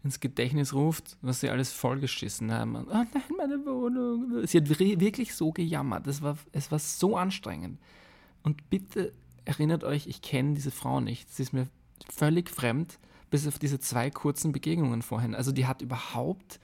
ins 0.03 0.19
Gedächtnis 0.19 0.73
ruft, 0.73 1.17
was 1.21 1.41
sie 1.41 1.49
alles 1.49 1.71
vollgeschissen 1.73 2.51
haben. 2.51 2.75
Und, 2.75 2.87
oh 2.87 2.93
nein, 2.93 3.23
meine 3.37 3.65
Wohnung. 3.65 4.45
Sie 4.47 4.57
hat 4.57 4.69
wirklich 4.69 5.35
so 5.35 5.51
gejammert. 5.51 6.07
Es 6.07 6.21
war, 6.21 6.37
es 6.51 6.71
war 6.71 6.79
so 6.79 7.17
anstrengend. 7.17 7.79
Und 8.43 8.69
bitte 8.69 9.13
erinnert 9.45 9.83
euch, 9.83 10.07
ich 10.07 10.21
kenne 10.21 10.53
diese 10.53 10.71
Frau 10.71 11.01
nicht. 11.01 11.33
Sie 11.33 11.43
ist 11.43 11.53
mir 11.53 11.67
völlig 12.09 12.49
fremd, 12.49 12.99
bis 13.29 13.47
auf 13.47 13.59
diese 13.59 13.79
zwei 13.79 14.09
kurzen 14.09 14.51
Begegnungen 14.51 15.01
vorhin. 15.01 15.35
Also 15.35 15.51
die 15.51 15.67
hat 15.67 15.81
überhaupt 15.81 16.59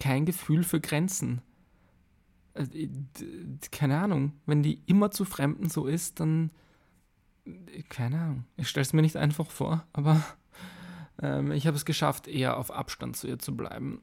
kein 0.00 0.24
Gefühl 0.24 0.64
für 0.64 0.80
Grenzen. 0.80 1.42
Also, 2.54 2.72
keine 3.70 3.98
Ahnung, 3.98 4.32
wenn 4.46 4.62
die 4.62 4.80
immer 4.86 5.10
zu 5.10 5.24
Fremden 5.24 5.68
so 5.68 5.86
ist, 5.86 6.18
dann 6.20 6.50
keine 7.88 8.20
Ahnung. 8.20 8.44
Ich 8.56 8.68
stelle 8.68 8.82
es 8.82 8.92
mir 8.92 9.02
nicht 9.02 9.16
einfach 9.16 9.50
vor, 9.50 9.86
aber 9.92 10.22
ähm, 11.22 11.52
ich 11.52 11.66
habe 11.66 11.76
es 11.76 11.84
geschafft, 11.84 12.28
eher 12.28 12.56
auf 12.56 12.70
Abstand 12.70 13.16
zu 13.16 13.26
ihr 13.26 13.38
zu 13.38 13.56
bleiben. 13.56 14.00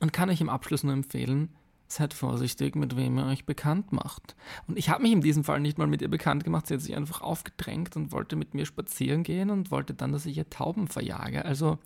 Und 0.00 0.12
kann 0.12 0.30
euch 0.30 0.40
im 0.40 0.48
Abschluss 0.48 0.82
nur 0.82 0.92
empfehlen, 0.92 1.50
seid 1.86 2.14
vorsichtig, 2.14 2.74
mit 2.74 2.96
wem 2.96 3.18
ihr 3.18 3.26
euch 3.26 3.44
bekannt 3.44 3.92
macht. 3.92 4.34
Und 4.66 4.78
ich 4.78 4.88
habe 4.88 5.02
mich 5.02 5.12
in 5.12 5.20
diesem 5.20 5.44
Fall 5.44 5.60
nicht 5.60 5.78
mal 5.78 5.86
mit 5.86 6.02
ihr 6.02 6.10
bekannt 6.10 6.44
gemacht. 6.44 6.66
Sie 6.66 6.74
hat 6.74 6.80
sich 6.80 6.96
einfach 6.96 7.20
aufgedrängt 7.20 7.96
und 7.96 8.12
wollte 8.12 8.36
mit 8.36 8.54
mir 8.54 8.66
spazieren 8.66 9.22
gehen 9.22 9.50
und 9.50 9.70
wollte 9.70 9.94
dann, 9.94 10.12
dass 10.12 10.26
ich 10.26 10.36
ihr 10.36 10.50
Tauben 10.50 10.88
verjage. 10.88 11.44
Also, 11.44 11.78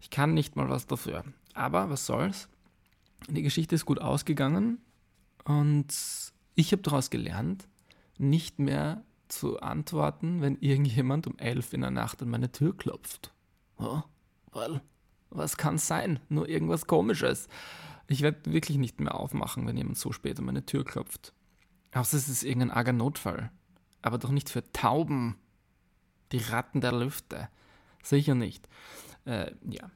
ich 0.00 0.10
kann 0.10 0.34
nicht 0.34 0.56
mal 0.56 0.68
was 0.68 0.86
dafür. 0.86 1.24
Aber 1.54 1.88
was 1.90 2.06
soll's? 2.06 2.48
Die 3.28 3.42
Geschichte 3.42 3.74
ist 3.74 3.86
gut 3.86 4.00
ausgegangen 4.00 4.78
und 5.44 5.86
ich 6.54 6.72
habe 6.72 6.82
daraus 6.82 7.10
gelernt, 7.10 7.66
nicht 8.18 8.58
mehr 8.58 9.02
zu 9.28 9.60
antworten, 9.60 10.40
wenn 10.40 10.56
irgendjemand 10.60 11.26
um 11.26 11.38
elf 11.38 11.72
in 11.72 11.80
der 11.80 11.90
Nacht 11.90 12.22
an 12.22 12.28
meine 12.28 12.52
Tür 12.52 12.76
klopft. 12.76 13.32
Oh, 13.78 14.02
weil, 14.52 14.80
was 15.30 15.56
kann 15.56 15.78
sein? 15.78 16.20
Nur 16.28 16.48
irgendwas 16.48 16.86
Komisches. 16.86 17.48
Ich 18.08 18.22
werde 18.22 18.52
wirklich 18.52 18.78
nicht 18.78 19.00
mehr 19.00 19.14
aufmachen, 19.14 19.66
wenn 19.66 19.76
jemand 19.76 19.98
so 19.98 20.12
spät 20.12 20.38
an 20.38 20.44
meine 20.44 20.64
Tür 20.64 20.84
klopft. 20.84 21.32
Außer 21.92 22.16
es 22.16 22.28
ist 22.28 22.42
irgendein 22.42 22.70
arger 22.70 22.92
Notfall. 22.92 23.50
Aber 24.02 24.18
doch 24.18 24.30
nicht 24.30 24.48
für 24.48 24.70
Tauben. 24.72 25.36
Die 26.32 26.38
Ratten 26.38 26.80
der 26.80 26.92
Lüfte. 26.92 27.48
Sicher 28.02 28.34
nicht. 28.34 28.68
Äh, 29.24 29.52
ja. 29.68 29.90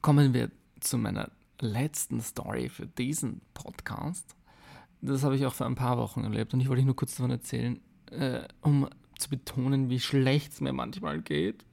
Kommen 0.00 0.34
wir 0.34 0.50
zu 0.80 0.98
meiner 0.98 1.30
letzten 1.60 2.20
Story 2.20 2.68
für 2.68 2.86
diesen 2.86 3.40
Podcast. 3.54 4.34
Das 5.00 5.24
habe 5.24 5.36
ich 5.36 5.46
auch 5.46 5.54
vor 5.54 5.66
ein 5.66 5.74
paar 5.74 5.98
Wochen 5.98 6.24
erlebt 6.24 6.54
und 6.54 6.60
ich 6.60 6.68
wollte 6.68 6.84
nur 6.84 6.96
kurz 6.96 7.16
davon 7.16 7.30
erzählen, 7.30 7.80
äh, 8.10 8.42
um 8.60 8.88
zu 9.18 9.30
betonen, 9.30 9.90
wie 9.90 10.00
schlecht 10.00 10.52
es 10.52 10.60
mir 10.60 10.72
manchmal 10.72 11.20
geht. 11.20 11.64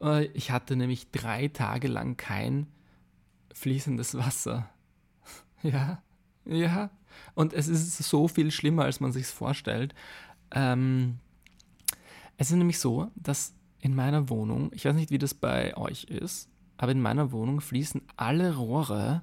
Äh, 0.00 0.26
ich 0.26 0.50
hatte 0.50 0.76
nämlich 0.76 1.10
drei 1.10 1.48
Tage 1.48 1.88
lang 1.88 2.16
kein 2.16 2.66
fließendes 3.52 4.16
Wasser. 4.16 4.68
ja, 5.62 6.02
ja. 6.44 6.90
Und 7.34 7.52
es 7.52 7.68
ist 7.68 7.98
so 7.98 8.28
viel 8.28 8.50
schlimmer, 8.50 8.84
als 8.84 9.00
man 9.00 9.12
sich 9.12 9.26
vorstellt. 9.26 9.94
Ähm, 10.52 11.18
es 12.36 12.50
ist 12.50 12.56
nämlich 12.56 12.78
so, 12.78 13.10
dass 13.16 13.54
in 13.80 13.94
meiner 13.94 14.28
Wohnung, 14.28 14.70
ich 14.74 14.84
weiß 14.84 14.94
nicht, 14.94 15.10
wie 15.10 15.18
das 15.18 15.34
bei 15.34 15.76
euch 15.76 16.04
ist, 16.04 16.48
aber 16.76 16.92
in 16.92 17.00
meiner 17.00 17.32
Wohnung 17.32 17.60
fließen 17.60 18.02
alle 18.16 18.56
Rohre 18.56 19.22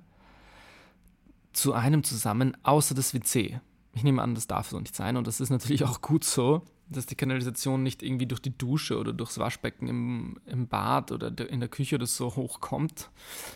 zu 1.54 1.74
einem 1.74 2.04
zusammen, 2.04 2.56
außer 2.64 2.94
das 2.94 3.14
WC. 3.14 3.60
Ich 3.94 4.04
nehme 4.04 4.22
an, 4.22 4.36
das 4.36 4.46
darf 4.46 4.70
so 4.70 4.80
nicht 4.80 4.96
sein 4.96 5.18
und 5.18 5.26
das 5.26 5.40
ist 5.40 5.50
natürlich 5.50 5.84
auch 5.84 6.02
gut 6.02 6.24
so 6.24 6.62
dass 6.90 7.06
die 7.06 7.16
Kanalisation 7.16 7.84
nicht 7.84 8.02
irgendwie 8.02 8.26
durch 8.26 8.42
die 8.42 8.58
Dusche 8.58 8.98
oder 8.98 9.14
durchs 9.14 9.38
Waschbecken 9.38 9.88
im, 9.88 10.40
im 10.46 10.68
Bad 10.68 11.12
oder 11.12 11.50
in 11.50 11.60
der 11.60 11.70
Küche 11.70 11.96
oder 11.96 12.08
so 12.08 12.36
hochkommt, 12.36 13.10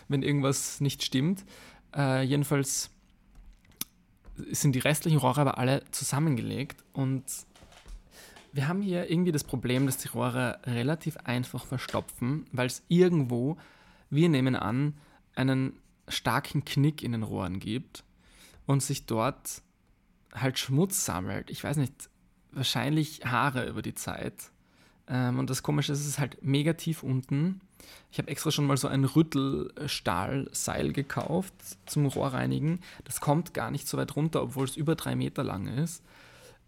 wenn 0.08 0.22
irgendwas 0.22 0.80
nicht 0.80 1.02
stimmt. 1.02 1.44
Äh, 1.94 2.22
jedenfalls 2.22 2.90
sind 4.50 4.74
die 4.74 4.80
restlichen 4.80 5.18
Rohre 5.18 5.42
aber 5.42 5.58
alle 5.58 5.82
zusammengelegt 5.90 6.84
und 6.92 7.24
wir 8.52 8.68
haben 8.68 8.82
hier 8.82 9.10
irgendwie 9.10 9.32
das 9.32 9.44
Problem, 9.44 9.86
dass 9.86 9.96
die 9.96 10.08
Rohre 10.08 10.58
relativ 10.64 11.16
einfach 11.18 11.64
verstopfen, 11.64 12.46
weil 12.52 12.66
es 12.66 12.82
irgendwo, 12.88 13.56
wir 14.10 14.28
nehmen 14.28 14.56
an, 14.56 14.94
einen 15.34 15.74
starken 16.08 16.64
Knick 16.64 17.02
in 17.02 17.12
den 17.12 17.22
Rohren 17.22 17.60
gibt 17.60 18.04
und 18.66 18.82
sich 18.82 19.06
dort 19.06 19.62
halt 20.34 20.58
Schmutz 20.58 21.04
sammelt. 21.04 21.50
Ich 21.50 21.64
weiß 21.64 21.78
nicht, 21.78 22.10
wahrscheinlich 22.52 23.24
Haare 23.24 23.66
über 23.68 23.82
die 23.82 23.94
Zeit. 23.94 24.34
Ähm, 25.08 25.38
und 25.38 25.50
das 25.50 25.62
Komische 25.62 25.92
ist, 25.92 26.00
es 26.00 26.06
ist 26.06 26.18
halt 26.18 26.38
mega 26.42 26.74
tief 26.74 27.02
unten. 27.02 27.60
Ich 28.10 28.18
habe 28.18 28.28
extra 28.28 28.50
schon 28.50 28.66
mal 28.66 28.76
so 28.76 28.88
ein 28.88 29.04
Rüttelstahlseil 29.04 30.92
gekauft 30.92 31.54
zum 31.86 32.06
Rohrreinigen. 32.06 32.80
Das 33.04 33.20
kommt 33.20 33.54
gar 33.54 33.70
nicht 33.70 33.88
so 33.88 33.98
weit 33.98 34.14
runter, 34.16 34.42
obwohl 34.42 34.64
es 34.64 34.76
über 34.76 34.94
drei 34.94 35.16
Meter 35.16 35.42
lang 35.42 35.66
ist. 35.66 36.02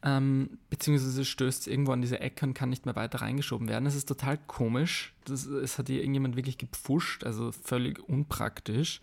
Ähm, 0.03 0.59
beziehungsweise 0.69 1.25
stößt 1.25 1.67
irgendwo 1.67 1.93
an 1.93 2.03
diese 2.03 2.21
Ecke 2.21 2.45
und 2.45 2.53
kann 2.53 2.69
nicht 2.69 2.85
mehr 2.85 2.97
weiter 2.97 3.23
reingeschoben 3.23 3.69
werden. 3.69 3.87
Es 3.87 3.95
ist 3.95 4.07
total 4.07 4.37
komisch. 4.37 5.15
Das, 5.25 5.47
es 5.47 5.79
hat 5.79 5.87
hier 5.87 6.01
irgendjemand 6.01 6.37
wirklich 6.37 6.59
gepfuscht, 6.59 7.25
also 7.25 7.53
völlig 7.53 8.07
unpraktisch. 8.07 9.01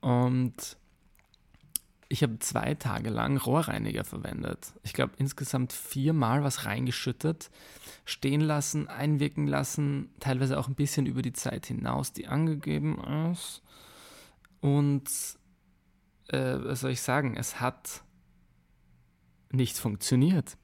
Und 0.00 0.76
ich 2.12 2.22
habe 2.22 2.38
zwei 2.40 2.74
Tage 2.74 3.08
lang 3.08 3.38
Rohrreiniger 3.38 4.04
verwendet. 4.04 4.74
Ich 4.82 4.92
glaube 4.92 5.14
insgesamt 5.16 5.72
viermal 5.72 6.44
was 6.44 6.66
reingeschüttet, 6.66 7.50
stehen 8.04 8.42
lassen, 8.42 8.86
einwirken 8.86 9.46
lassen, 9.46 10.10
teilweise 10.20 10.58
auch 10.58 10.68
ein 10.68 10.74
bisschen 10.74 11.06
über 11.06 11.22
die 11.22 11.32
Zeit 11.32 11.64
hinaus, 11.64 12.12
die 12.12 12.28
angegeben 12.28 13.02
ist. 13.32 13.62
Und 14.60 15.08
äh, 16.28 16.56
was 16.58 16.80
soll 16.80 16.90
ich 16.90 17.00
sagen, 17.00 17.34
es 17.34 17.60
hat 17.60 18.02
nicht 19.50 19.78
funktioniert. 19.78 20.58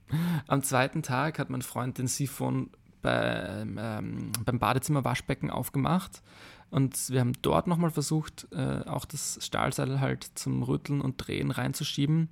Am 0.48 0.64
zweiten 0.64 1.04
Tag 1.04 1.38
hat 1.38 1.48
mein 1.48 1.62
Freund 1.62 1.98
den 1.98 2.08
Siphon 2.08 2.70
beim, 3.02 3.78
ähm, 3.80 4.32
beim 4.44 4.58
Badezimmerwaschbecken 4.58 5.52
aufgemacht 5.52 6.22
und 6.70 7.10
wir 7.10 7.20
haben 7.20 7.32
dort 7.42 7.66
nochmal 7.66 7.90
versucht, 7.90 8.46
äh, 8.52 8.82
auch 8.86 9.04
das 9.04 9.38
Stahlseil 9.40 10.00
halt 10.00 10.30
zum 10.34 10.62
Rütteln 10.62 11.00
und 11.00 11.16
Drehen 11.16 11.50
reinzuschieben. 11.50 12.28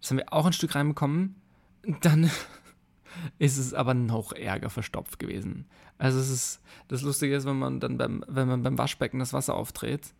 Das 0.00 0.10
haben 0.10 0.18
wir 0.18 0.32
auch 0.32 0.46
ein 0.46 0.52
Stück 0.52 0.74
reinbekommen. 0.74 1.36
Dann 2.00 2.30
ist 3.38 3.56
es 3.56 3.74
aber 3.74 3.94
noch 3.94 4.32
ärger 4.32 4.70
verstopft 4.70 5.18
gewesen. 5.18 5.66
Also 5.96 6.18
es 6.18 6.30
ist, 6.30 6.60
das 6.88 7.02
Lustige 7.02 7.36
ist, 7.36 7.46
wenn 7.46 7.58
man 7.58 7.80
dann 7.80 7.98
beim, 7.98 8.24
wenn 8.28 8.48
man 8.48 8.62
beim 8.62 8.78
Waschbecken 8.78 9.20
das 9.20 9.32
Wasser 9.32 9.54
aufdreht, 9.54 10.12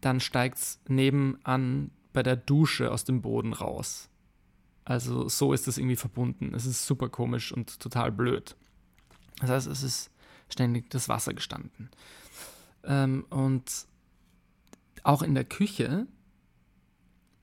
dann 0.00 0.20
steigt 0.20 0.58
es 0.58 0.80
nebenan 0.88 1.90
bei 2.12 2.22
der 2.22 2.36
Dusche 2.36 2.92
aus 2.92 3.04
dem 3.04 3.22
Boden 3.22 3.52
raus. 3.52 4.08
Also 4.84 5.28
so 5.28 5.52
ist 5.52 5.66
das 5.66 5.78
irgendwie 5.78 5.96
verbunden. 5.96 6.52
Es 6.54 6.66
ist 6.66 6.86
super 6.86 7.08
komisch 7.08 7.52
und 7.52 7.80
total 7.80 8.12
blöd. 8.12 8.54
Das 9.40 9.50
heißt, 9.50 9.66
es 9.66 9.82
ist 9.82 10.10
ständig 10.48 10.90
das 10.90 11.08
Wasser 11.08 11.32
gestanden. 11.32 11.90
Ähm, 12.84 13.24
und 13.30 13.86
auch 15.02 15.22
in 15.22 15.34
der 15.34 15.44
Küche 15.44 16.06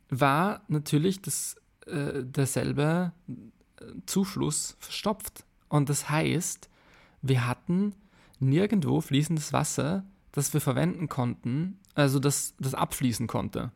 war 0.10 0.62
natürlich 0.67 1.21
das, 1.21 1.56
äh, 1.88 2.23
derselbe 2.23 3.13
Zufluss 4.06 4.75
verstopft. 4.80 5.45
Und 5.69 5.89
das 5.89 6.10
heißt, 6.10 6.69
wir 7.21 7.47
hatten 7.47 7.95
nirgendwo 8.39 9.01
fließendes 9.01 9.54
Wasser, 9.54 10.04
das 10.32 10.54
wir 10.54 10.62
verwenden 10.62 11.08
konnten, 11.08 11.80
also 11.95 12.19
das, 12.19 12.56
das 12.60 12.73
abfließen 12.73 13.27
konnte. 13.27 13.71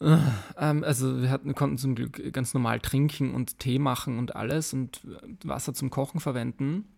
Äh, 0.00 0.18
ähm, 0.58 0.84
also 0.84 1.22
wir 1.22 1.30
hatten, 1.30 1.54
konnten 1.54 1.78
zum 1.78 1.94
Glück 1.94 2.32
ganz 2.32 2.54
normal 2.54 2.80
trinken 2.80 3.34
und 3.34 3.58
Tee 3.58 3.78
machen 3.78 4.18
und 4.18 4.36
alles 4.36 4.72
und 4.72 5.00
Wasser 5.44 5.74
zum 5.74 5.90
Kochen 5.90 6.20
verwenden 6.20 6.88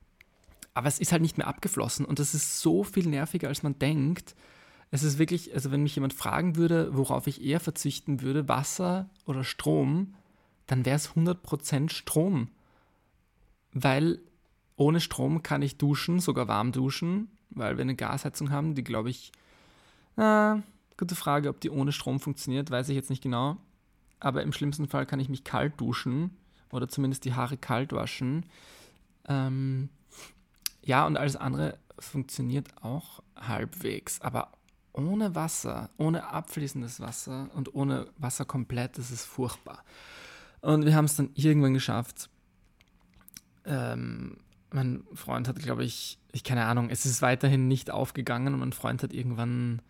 aber 0.77 0.89
es 0.89 0.99
ist 0.99 1.11
halt 1.11 1.23
nicht 1.23 1.39
mehr 1.39 1.47
abgeflossen 1.47 2.05
und 2.05 2.19
das 2.19 2.35
ist 2.35 2.61
so 2.61 2.85
viel 2.85 3.09
nerviger, 3.09 3.49
als 3.49 3.63
man 3.63 3.79
denkt. 3.79 4.37
Es 4.91 5.03
ist 5.03 5.19
wirklich, 5.19 5.55
also 5.55 5.71
wenn 5.71 5.83
mich 5.83 5.95
jemand 5.95 6.13
fragen 6.13 6.57
würde, 6.57 6.95
worauf 6.95 7.27
ich 7.27 7.43
eher 7.43 7.61
verzichten 7.61 8.21
würde, 8.21 8.47
Wasser 8.47 9.09
oder 9.25 9.43
Strom, 9.43 10.15
dann 10.67 10.85
wäre 10.85 10.97
es 10.97 11.13
100% 11.13 11.89
Strom. 11.89 12.49
Weil 13.73 14.19
ohne 14.77 15.01
Strom 15.01 15.43
kann 15.43 15.63
ich 15.63 15.79
duschen, 15.79 16.21
sogar 16.21 16.47
warm 16.47 16.73
duschen, 16.73 17.31
weil 17.49 17.79
wir 17.79 17.83
eine 17.83 17.97
Gasheizung 17.97 18.51
haben, 18.51 18.75
die 18.75 18.85
glaube 18.85 19.09
ich, 19.09 19.33
na, 20.17 20.63
gute 20.99 21.15
Frage, 21.15 21.49
ob 21.49 21.59
die 21.59 21.71
ohne 21.71 21.93
Strom 21.93 22.21
funktioniert, 22.21 22.71
weiß 22.71 22.91
ich 22.91 22.97
jetzt 22.97 23.09
nicht 23.09 23.23
genau. 23.23 23.57
Aber 24.21 24.43
im 24.43 24.53
schlimmsten 24.53 24.89
Fall 24.89 25.07
kann 25.07 25.21
ich 25.21 25.31
mich 25.31 25.43
kalt 25.43 25.81
duschen 25.81 26.37
oder 26.71 26.87
zumindest 26.87 27.25
die 27.25 27.33
Haare 27.33 27.57
kalt 27.57 27.95
waschen. 27.95 28.45
Ähm, 29.27 29.89
ja, 30.87 31.05
und 31.05 31.17
alles 31.19 31.35
andere 31.37 31.79
funktioniert 31.99 32.69
auch 32.81 33.23
halbwegs, 33.37 34.21
aber 34.21 34.53
ohne 34.93 35.35
Wasser, 35.35 35.91
ohne 35.99 36.29
abfließendes 36.29 37.01
Wasser 37.01 37.51
und 37.55 37.75
ohne 37.75 38.07
Wasser 38.17 38.45
komplett, 38.45 38.97
das 38.97 39.11
ist 39.11 39.25
furchtbar. 39.25 39.85
Und 40.61 40.87
wir 40.87 40.95
haben 40.95 41.05
es 41.05 41.17
dann 41.17 41.31
irgendwann 41.35 41.75
geschafft. 41.75 42.31
Ähm, 43.65 44.39
mein 44.71 45.05
Freund 45.13 45.49
hat, 45.49 45.59
glaube 45.59 45.85
ich, 45.85 46.19
ich 46.33 46.45
keine 46.45 46.67
Ahnung, 46.67 46.89
es 46.89 47.05
ist 47.05 47.21
weiterhin 47.21 47.67
nicht 47.67 47.91
aufgegangen 47.91 48.55
und 48.55 48.61
mein 48.61 48.73
Freund 48.73 49.03
hat 49.03 49.13
irgendwann 49.13 49.83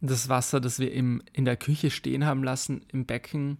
das 0.00 0.30
Wasser, 0.30 0.60
das 0.60 0.78
wir 0.78 0.92
im, 0.92 1.22
in 1.32 1.44
der 1.44 1.56
Küche 1.56 1.90
stehen 1.90 2.24
haben 2.24 2.42
lassen, 2.42 2.84
im 2.88 3.04
Becken, 3.04 3.58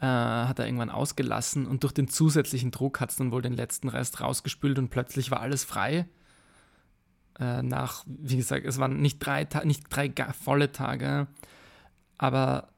äh, 0.00 0.06
hat 0.06 0.58
er 0.58 0.66
irgendwann 0.66 0.90
ausgelassen 0.90 1.66
und 1.66 1.82
durch 1.82 1.92
den 1.92 2.08
zusätzlichen 2.08 2.70
Druck 2.70 3.00
hat 3.00 3.10
es 3.10 3.16
dann 3.16 3.32
wohl 3.32 3.42
den 3.42 3.54
letzten 3.54 3.88
Rest 3.88 4.20
rausgespült 4.20 4.78
und 4.78 4.90
plötzlich 4.90 5.30
war 5.30 5.40
alles 5.40 5.64
frei. 5.64 6.06
Äh, 7.38 7.62
nach, 7.62 8.04
wie 8.06 8.36
gesagt, 8.36 8.66
es 8.66 8.78
waren 8.78 9.00
nicht 9.00 9.18
drei, 9.18 9.46
nicht 9.64 9.84
drei 9.90 10.12
volle 10.32 10.72
Tage, 10.72 11.26
aber 12.18 12.68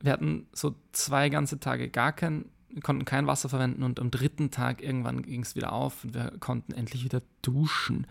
wir 0.00 0.12
hatten 0.12 0.46
so 0.52 0.74
zwei 0.92 1.28
ganze 1.30 1.58
Tage 1.58 1.88
gar 1.88 2.12
kein, 2.12 2.46
konnten 2.82 3.04
kein 3.04 3.26
Wasser 3.26 3.48
verwenden 3.48 3.82
und 3.82 3.98
am 3.98 4.10
dritten 4.10 4.50
Tag 4.50 4.82
irgendwann 4.82 5.22
ging 5.22 5.42
es 5.42 5.56
wieder 5.56 5.72
auf 5.72 6.04
und 6.04 6.14
wir 6.14 6.32
konnten 6.38 6.72
endlich 6.72 7.04
wieder 7.04 7.22
duschen. 7.42 8.06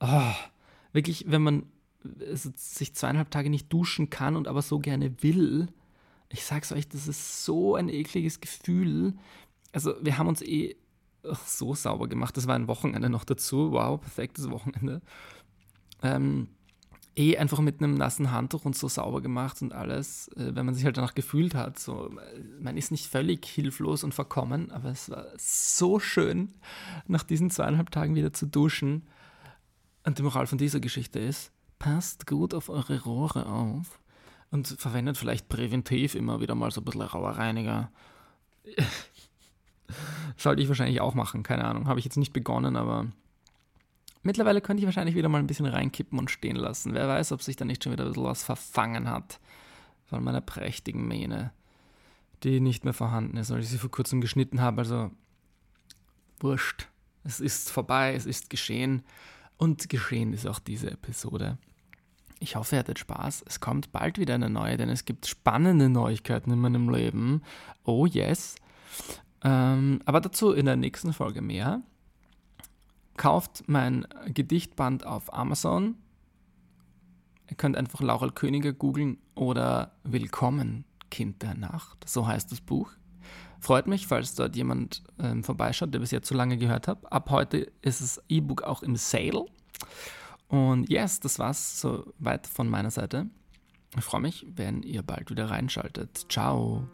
Oh, 0.00 0.32
wirklich, 0.92 1.24
wenn 1.28 1.42
man 1.42 1.64
sich 2.54 2.94
zweieinhalb 2.94 3.30
Tage 3.30 3.50
nicht 3.50 3.72
duschen 3.72 4.10
kann 4.10 4.36
und 4.36 4.46
aber 4.46 4.62
so 4.62 4.78
gerne 4.78 5.22
will, 5.22 5.68
ich 6.34 6.44
sag's 6.44 6.72
euch, 6.72 6.88
das 6.88 7.08
ist 7.08 7.44
so 7.44 7.76
ein 7.76 7.88
ekliges 7.88 8.40
Gefühl. 8.40 9.14
Also, 9.72 9.94
wir 10.02 10.18
haben 10.18 10.28
uns 10.28 10.42
eh 10.42 10.76
so 11.46 11.74
sauber 11.74 12.08
gemacht. 12.08 12.36
Das 12.36 12.46
war 12.46 12.56
ein 12.56 12.68
Wochenende 12.68 13.08
noch 13.08 13.24
dazu. 13.24 13.72
Wow, 13.72 14.00
perfektes 14.00 14.50
Wochenende. 14.50 15.00
Ähm, 16.02 16.48
eh 17.16 17.36
einfach 17.38 17.60
mit 17.60 17.80
einem 17.80 17.94
nassen 17.94 18.32
Handtuch 18.32 18.64
und 18.64 18.76
so 18.76 18.88
sauber 18.88 19.20
gemacht 19.22 19.62
und 19.62 19.72
alles, 19.72 20.28
äh, 20.36 20.54
wenn 20.54 20.66
man 20.66 20.74
sich 20.74 20.84
halt 20.84 20.96
danach 20.96 21.14
gefühlt 21.14 21.54
hat. 21.54 21.78
So, 21.78 22.10
man 22.60 22.76
ist 22.76 22.90
nicht 22.90 23.06
völlig 23.06 23.46
hilflos 23.46 24.02
und 24.02 24.12
verkommen, 24.12 24.72
aber 24.72 24.90
es 24.90 25.08
war 25.10 25.26
so 25.38 26.00
schön, 26.00 26.52
nach 27.06 27.22
diesen 27.22 27.50
zweieinhalb 27.50 27.90
Tagen 27.90 28.16
wieder 28.16 28.32
zu 28.32 28.46
duschen. 28.46 29.06
Und 30.02 30.18
die 30.18 30.22
Moral 30.22 30.48
von 30.48 30.58
dieser 30.58 30.80
Geschichte 30.80 31.20
ist, 31.20 31.52
passt 31.78 32.26
gut 32.26 32.54
auf 32.54 32.68
eure 32.68 33.02
Rohre 33.02 33.46
auf 33.46 34.00
und 34.54 34.68
verwendet 34.68 35.18
vielleicht 35.18 35.48
präventiv 35.48 36.14
immer 36.14 36.40
wieder 36.40 36.54
mal 36.54 36.70
so 36.70 36.80
ein 36.80 36.84
bisschen 36.84 37.02
rauer 37.02 37.30
Reiniger. 37.30 37.90
Sollte 40.36 40.62
ich 40.62 40.68
wahrscheinlich 40.68 41.00
auch 41.00 41.14
machen, 41.14 41.42
keine 41.42 41.64
Ahnung. 41.64 41.88
Habe 41.88 41.98
ich 41.98 42.04
jetzt 42.04 42.16
nicht 42.16 42.32
begonnen, 42.32 42.76
aber 42.76 43.08
mittlerweile 44.22 44.60
könnte 44.60 44.80
ich 44.80 44.86
wahrscheinlich 44.86 45.16
wieder 45.16 45.28
mal 45.28 45.40
ein 45.40 45.48
bisschen 45.48 45.66
reinkippen 45.66 46.20
und 46.20 46.30
stehen 46.30 46.54
lassen. 46.54 46.94
Wer 46.94 47.08
weiß, 47.08 47.32
ob 47.32 47.42
sich 47.42 47.56
da 47.56 47.64
nicht 47.64 47.82
schon 47.82 47.92
wieder 47.92 48.04
ein 48.04 48.10
bisschen 48.10 48.22
was 48.22 48.44
verfangen 48.44 49.10
hat 49.10 49.40
von 50.06 50.22
meiner 50.22 50.40
prächtigen 50.40 51.08
Mähne, 51.08 51.52
die 52.44 52.60
nicht 52.60 52.84
mehr 52.84 52.94
vorhanden 52.94 53.36
ist, 53.36 53.50
weil 53.50 53.60
ich 53.60 53.68
sie 53.68 53.78
vor 53.78 53.90
kurzem 53.90 54.20
geschnitten 54.20 54.60
habe. 54.60 54.82
Also 54.82 55.10
wurscht. 56.38 56.86
Es 57.24 57.40
ist 57.40 57.72
vorbei, 57.72 58.14
es 58.14 58.24
ist 58.24 58.50
geschehen. 58.50 59.02
Und 59.56 59.88
geschehen 59.88 60.32
ist 60.32 60.46
auch 60.46 60.60
diese 60.60 60.92
Episode. 60.92 61.58
Ich 62.44 62.56
hoffe, 62.56 62.76
ihr 62.76 62.80
hattet 62.80 62.98
Spaß. 62.98 63.42
Es 63.46 63.58
kommt 63.60 63.90
bald 63.90 64.18
wieder 64.18 64.34
eine 64.34 64.50
neue, 64.50 64.76
denn 64.76 64.90
es 64.90 65.06
gibt 65.06 65.24
spannende 65.24 65.88
Neuigkeiten 65.88 66.50
in 66.50 66.58
meinem 66.58 66.90
Leben. 66.90 67.40
Oh 67.84 68.04
yes. 68.04 68.56
Ähm, 69.42 70.00
aber 70.04 70.20
dazu 70.20 70.52
in 70.52 70.66
der 70.66 70.76
nächsten 70.76 71.14
Folge 71.14 71.40
mehr. 71.40 71.80
Kauft 73.16 73.64
mein 73.66 74.06
Gedichtband 74.26 75.06
auf 75.06 75.32
Amazon. 75.32 75.94
Ihr 77.48 77.56
könnt 77.56 77.78
einfach 77.78 78.02
Laurel 78.02 78.30
Könige 78.30 78.74
googeln 78.74 79.16
oder 79.34 79.92
Willkommen, 80.02 80.84
Kind 81.10 81.40
der 81.40 81.54
Nacht. 81.54 82.06
So 82.06 82.26
heißt 82.26 82.52
das 82.52 82.60
Buch. 82.60 82.90
Freut 83.58 83.86
mich, 83.86 84.06
falls 84.06 84.34
dort 84.34 84.54
jemand 84.54 85.02
ähm, 85.18 85.42
vorbeischaut, 85.44 85.94
der 85.94 86.00
bis 86.00 86.10
jetzt 86.10 86.28
so 86.28 86.34
lange 86.34 86.58
gehört 86.58 86.88
hat. 86.88 87.10
Ab 87.10 87.30
heute 87.30 87.72
ist 87.80 88.02
das 88.02 88.22
E-Book 88.28 88.64
auch 88.64 88.82
im 88.82 88.96
Sale. 88.96 89.46
Und 90.54 90.88
yes, 90.88 91.18
das 91.18 91.40
war's 91.40 91.80
soweit 91.80 92.46
von 92.46 92.68
meiner 92.68 92.92
Seite. 92.92 93.26
Ich 93.96 94.04
freue 94.04 94.20
mich, 94.20 94.46
wenn 94.54 94.84
ihr 94.84 95.02
bald 95.02 95.28
wieder 95.30 95.50
reinschaltet. 95.50 96.26
Ciao. 96.28 96.86